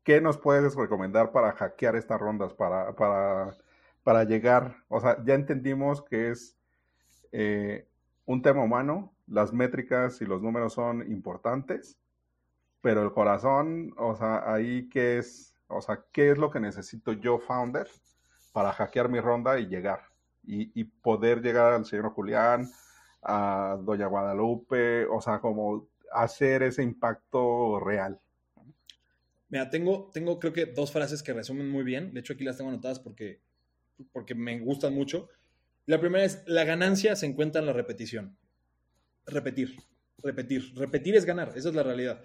[0.04, 3.56] ¿qué, nos puedes recomendar para hackear estas rondas, para, para,
[4.02, 4.76] para llegar?
[4.88, 6.56] O sea, ya entendimos que es
[7.32, 7.86] eh,
[8.26, 11.98] un tema humano, las métricas y los números son importantes,
[12.80, 17.12] pero el corazón, o sea, ahí qué es, o sea, qué es lo que necesito
[17.12, 17.88] yo, founder,
[18.52, 20.00] para hackear mi ronda y llegar,
[20.44, 22.68] y, poder llegar al señor Julián,
[23.22, 28.20] a Doña Guadalupe, o sea, como hacer ese impacto real.
[29.48, 32.56] Mira, tengo, tengo creo que dos frases que resumen muy bien, de hecho aquí las
[32.56, 33.40] tengo anotadas porque,
[34.12, 35.28] porque me gustan mucho.
[35.86, 38.36] La primera es, la ganancia se encuentra en la repetición.
[39.26, 39.76] Repetir,
[40.18, 42.22] repetir, repetir es ganar, esa es la realidad.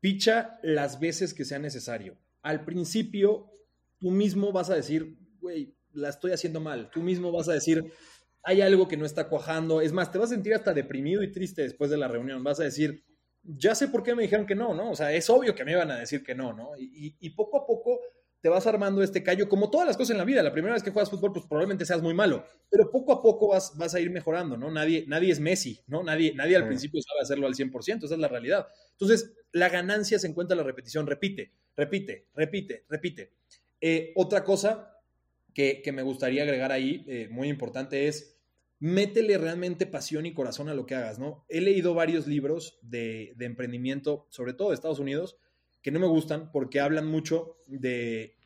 [0.00, 2.18] Picha las veces que sea necesario.
[2.42, 3.52] Al principio,
[3.98, 6.90] tú mismo vas a decir, güey, la estoy haciendo mal.
[6.90, 7.92] Tú mismo vas a decir,
[8.42, 9.80] hay algo que no está cuajando.
[9.80, 12.42] Es más, te vas a sentir hasta deprimido y triste después de la reunión.
[12.42, 13.04] Vas a decir,
[13.42, 14.90] ya sé por qué me dijeron que no, ¿no?
[14.90, 16.70] O sea, es obvio que me iban a decir que no, ¿no?
[16.76, 18.00] Y, poco a poco
[18.42, 20.42] te vas armando este callo, como todas las cosas en la vida.
[20.42, 23.48] La primera vez que juegas fútbol, pues probablemente seas muy malo, pero poco a poco
[23.48, 24.68] vas, vas a ir mejorando, ¿no?
[24.68, 26.02] Nadie, nadie es Messi, ¿no?
[26.02, 28.66] Nadie, nadie al principio sabe hacerlo al 100%, esa es la realidad.
[28.90, 33.32] Entonces, la ganancia se encuentra en la repetición, repite, repite, repite, repite.
[33.80, 34.98] Eh, otra cosa
[35.54, 38.40] que, me gustaría agregar ahí, eh, muy importante, es
[38.80, 41.44] métele realmente pasión y corazón a lo que hagas, ¿no?
[41.48, 45.36] He leído varios libros de, de emprendimiento, sobre todo de Estados Unidos,
[45.82, 48.36] que no me gustan porque hablan mucho de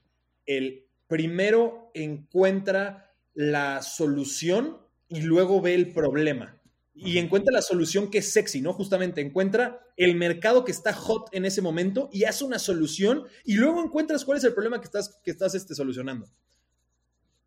[0.47, 4.78] el primero encuentra la solución
[5.09, 6.61] y luego ve el problema
[6.99, 8.72] y encuentra la solución que es sexy, ¿no?
[8.72, 13.55] Justamente encuentra el mercado que está hot en ese momento y hace una solución y
[13.55, 16.26] luego encuentras cuál es el problema que estás, que estás este, solucionando.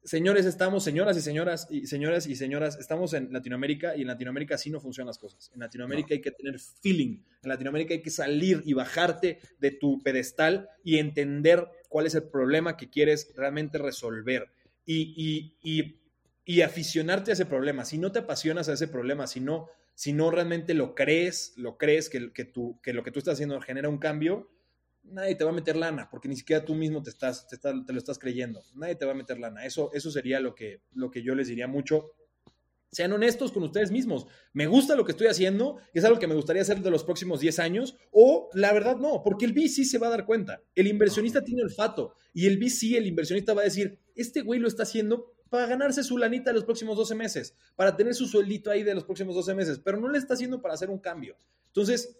[0.03, 4.55] Señores, estamos, señoras y señoras y señoras y señoras, estamos en Latinoamérica y en Latinoamérica
[4.55, 5.51] así no funcionan las cosas.
[5.53, 10.01] En Latinoamérica hay que tener feeling, en Latinoamérica hay que salir y bajarte de tu
[10.01, 14.49] pedestal y entender cuál es el problema que quieres realmente resolver.
[14.85, 15.99] y, y
[16.49, 17.85] y aficionarte a ese problema.
[17.85, 21.77] Si no te apasionas a ese problema, si no, si no realmente lo crees, lo
[21.77, 24.49] crees que, que, tú, que lo que tú estás haciendo genera un cambio,
[25.11, 27.93] nadie te va a meter lana, porque ni siquiera tú mismo te, estás, te, te,
[27.93, 28.61] lo estás creyendo.
[28.75, 29.65] Nadie te va a meter lana.
[29.65, 32.13] Eso, eso sería lo que, lo que yo les diría mucho.
[32.91, 34.25] Sean honestos con ustedes mismos.
[34.53, 37.39] Me gusta lo que estoy haciendo, es algo que me gustaría hacer de los próximos
[37.39, 40.63] 10 años, o la verdad no, porque el VC se va a dar cuenta.
[40.73, 44.67] El inversionista tiene olfato y el VC, el inversionista va a decir, este güey lo
[44.67, 48.71] está haciendo para ganarse su lanita de los próximos 12 meses, para tener su sueldito
[48.71, 51.37] ahí de los próximos 12 meses, pero no le está haciendo para hacer un cambio.
[51.67, 52.17] Entonces,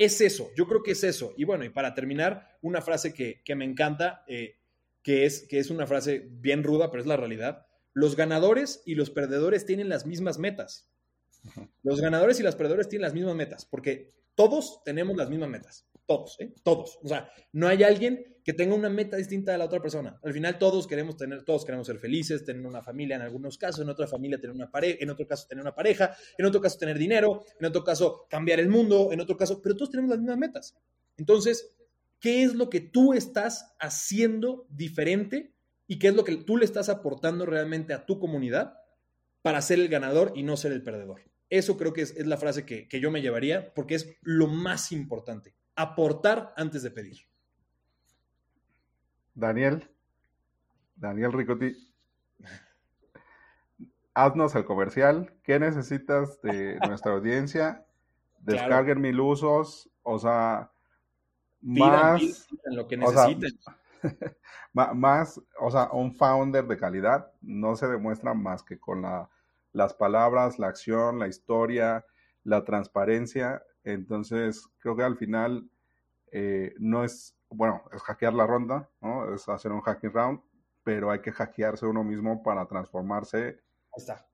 [0.00, 1.34] es eso, yo creo que es eso.
[1.36, 4.56] Y bueno, y para terminar, una frase que, me encanta, eh,
[5.02, 7.66] que, es, que es una frase bien ruda, pero es la realidad.
[7.92, 10.90] Los ganadores y los perdedores tienen las mismas metas.
[11.82, 15.86] Los ganadores y los perdedores tienen las mismas metas, porque todos tenemos las mismas metas.
[16.10, 16.52] Todos, ¿eh?
[16.64, 16.98] Todos.
[17.04, 20.18] O sea, no hay alguien que tenga una meta distinta de la otra persona.
[20.24, 23.82] Al final todos queremos tener, todos queremos ser felices, tener una familia en algunos casos,
[23.82, 26.78] en otra familia tener una pareja, en otro caso tener una pareja, en otro caso
[26.78, 30.18] tener dinero, en otro caso cambiar el mundo, en otro caso, pero todos tenemos las
[30.18, 30.76] mismas metas.
[31.16, 31.76] Entonces,
[32.18, 35.54] ¿qué es lo que tú estás haciendo diferente
[35.86, 38.74] y qué es lo que tú le estás aportando realmente a tu comunidad
[39.42, 41.22] para ser el ganador y no ser el perdedor.
[41.50, 44.90] Eso creo que es, la frase que, que, yo me llevaría porque es lo más
[44.90, 45.54] importante.
[45.80, 47.16] Aportar antes de pedir.
[49.34, 49.88] Daniel,
[50.94, 51.74] Daniel Ricotti,
[54.12, 55.32] haznos el comercial.
[55.42, 57.86] ¿Qué necesitas de nuestra audiencia?
[58.40, 60.70] Descarguen mil usos, o sea,
[61.62, 62.46] más.
[62.66, 63.58] lo que necesiten.
[64.74, 69.30] más, o sea, un founder de calidad no se demuestra más que con la,
[69.72, 72.04] las palabras, la acción, la historia,
[72.44, 73.62] la transparencia.
[73.84, 75.68] Entonces, creo que al final
[76.32, 79.34] eh, no es, bueno, es hackear la ronda, ¿no?
[79.34, 80.40] Es hacer un hacking round,
[80.82, 83.38] pero hay que hackearse uno mismo para transformarse.
[83.92, 84.26] Ahí está.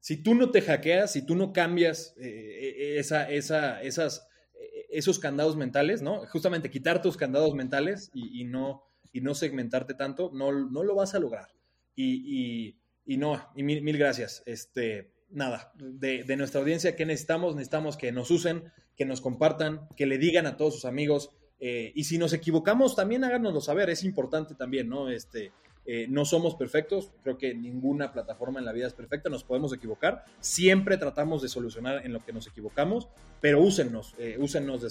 [0.00, 4.28] Si tú no te hackeas, si tú no cambias eh, eh, esa, esa, esas
[4.92, 6.26] esos candados mentales, ¿no?
[6.26, 11.14] Justamente quitar tus candados mentales y, no, y no segmentarte tanto, no, no lo vas
[11.14, 11.48] a lograr.
[11.96, 14.42] Y, no, y mil, gracias.
[14.46, 17.54] Este, nada, de, nuestra audiencia, ¿qué necesitamos?
[17.54, 18.64] Necesitamos que nos usen,
[18.96, 21.30] que nos compartan, que le digan a todos sus amigos.
[21.58, 25.08] Eh, y si nos equivocamos, también háganoslo saber, es importante también, ¿no?
[25.08, 25.52] Este,
[25.84, 29.72] eh, no somos perfectos, creo que ninguna plataforma en la vida es perfecta, nos podemos
[29.72, 33.08] equivocar, siempre tratamos de solucionar en lo que nos equivocamos,
[33.40, 34.82] pero úsennos, eh, úsennos,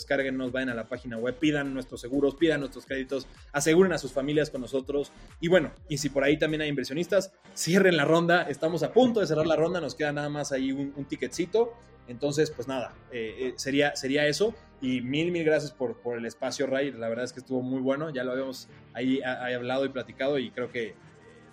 [0.52, 4.50] vayan a la página web, pidan nuestros seguros, pidan nuestros créditos, aseguren a sus familias
[4.50, 8.84] con nosotros y bueno, y si por ahí también hay inversionistas, cierren la ronda, estamos
[8.84, 11.74] a punto de cerrar la ronda, nos queda nada más ahí un, un ticketcito,
[12.08, 14.54] entonces pues nada, eh, sería, sería eso.
[14.82, 16.92] Y mil, mil gracias por, por, el espacio, Ray.
[16.92, 18.10] La verdad es que estuvo muy bueno.
[18.10, 20.96] Ya lo habíamos ahí, hablado y platicado y creo que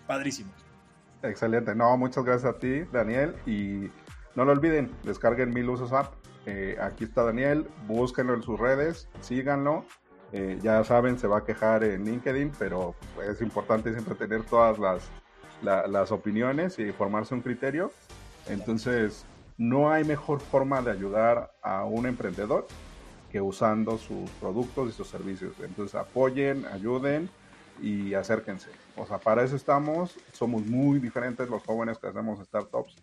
[0.07, 0.51] padrísimo.
[1.23, 1.75] Excelente.
[1.75, 3.35] No, muchas gracias a ti, Daniel.
[3.47, 3.91] Y
[4.35, 6.15] no lo olviden, descarguen Mil Usos App.
[6.47, 7.67] Eh, aquí está Daniel.
[7.87, 9.85] Búsquenlo en sus redes, síganlo.
[10.33, 12.95] Eh, ya saben, se va a quejar en LinkedIn, pero
[13.29, 15.11] es importante siempre tener todas las,
[15.63, 17.93] las opiniones y formarse un criterio.
[18.47, 19.27] Entonces,
[19.57, 22.67] no hay mejor forma de ayudar a un emprendedor
[23.31, 25.55] que usando sus productos y sus servicios.
[25.61, 27.29] Entonces apoyen, ayuden
[27.81, 28.71] y acérquense.
[28.97, 30.19] O sea, para eso estamos.
[30.33, 32.97] Somos muy diferentes los jóvenes que hacemos startups.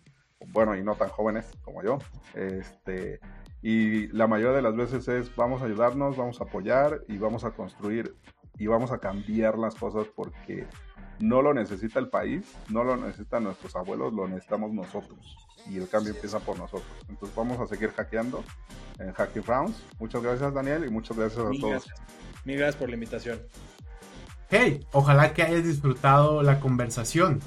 [0.48, 2.00] Bueno, y no tan jóvenes como yo.
[2.34, 3.20] Este,
[3.62, 7.44] y la mayoría de las veces es vamos a ayudarnos, vamos a apoyar y vamos
[7.44, 8.16] a construir
[8.58, 10.68] y vamos a cambiar las cosas porque
[11.20, 15.38] no lo necesita el país, no lo necesitan nuestros abuelos, lo necesitamos nosotros.
[15.70, 16.92] Y el cambio empieza por nosotros.
[17.10, 18.44] Entonces vamos a seguir hackeando
[19.00, 19.84] en Hacking Rounds.
[20.00, 21.72] Muchas gracias Daniel y muchas gracias a todos.
[21.72, 21.96] Gracias.
[22.44, 23.40] Mil gracias por la invitación.
[24.50, 27.40] Hey, ojalá que hayas disfrutado la conversación.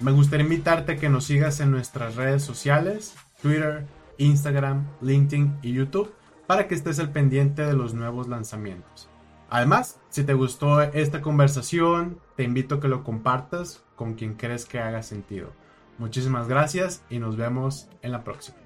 [0.00, 3.86] Me gustaría invitarte a que nos sigas en nuestras redes sociales, Twitter,
[4.18, 6.12] Instagram, LinkedIn y YouTube,
[6.46, 9.08] para que estés al pendiente de los nuevos lanzamientos.
[9.48, 14.64] Además, si te gustó esta conversación, te invito a que lo compartas con quien crees
[14.64, 15.52] que haga sentido.
[15.98, 18.58] Muchísimas gracias y nos vemos en la próxima.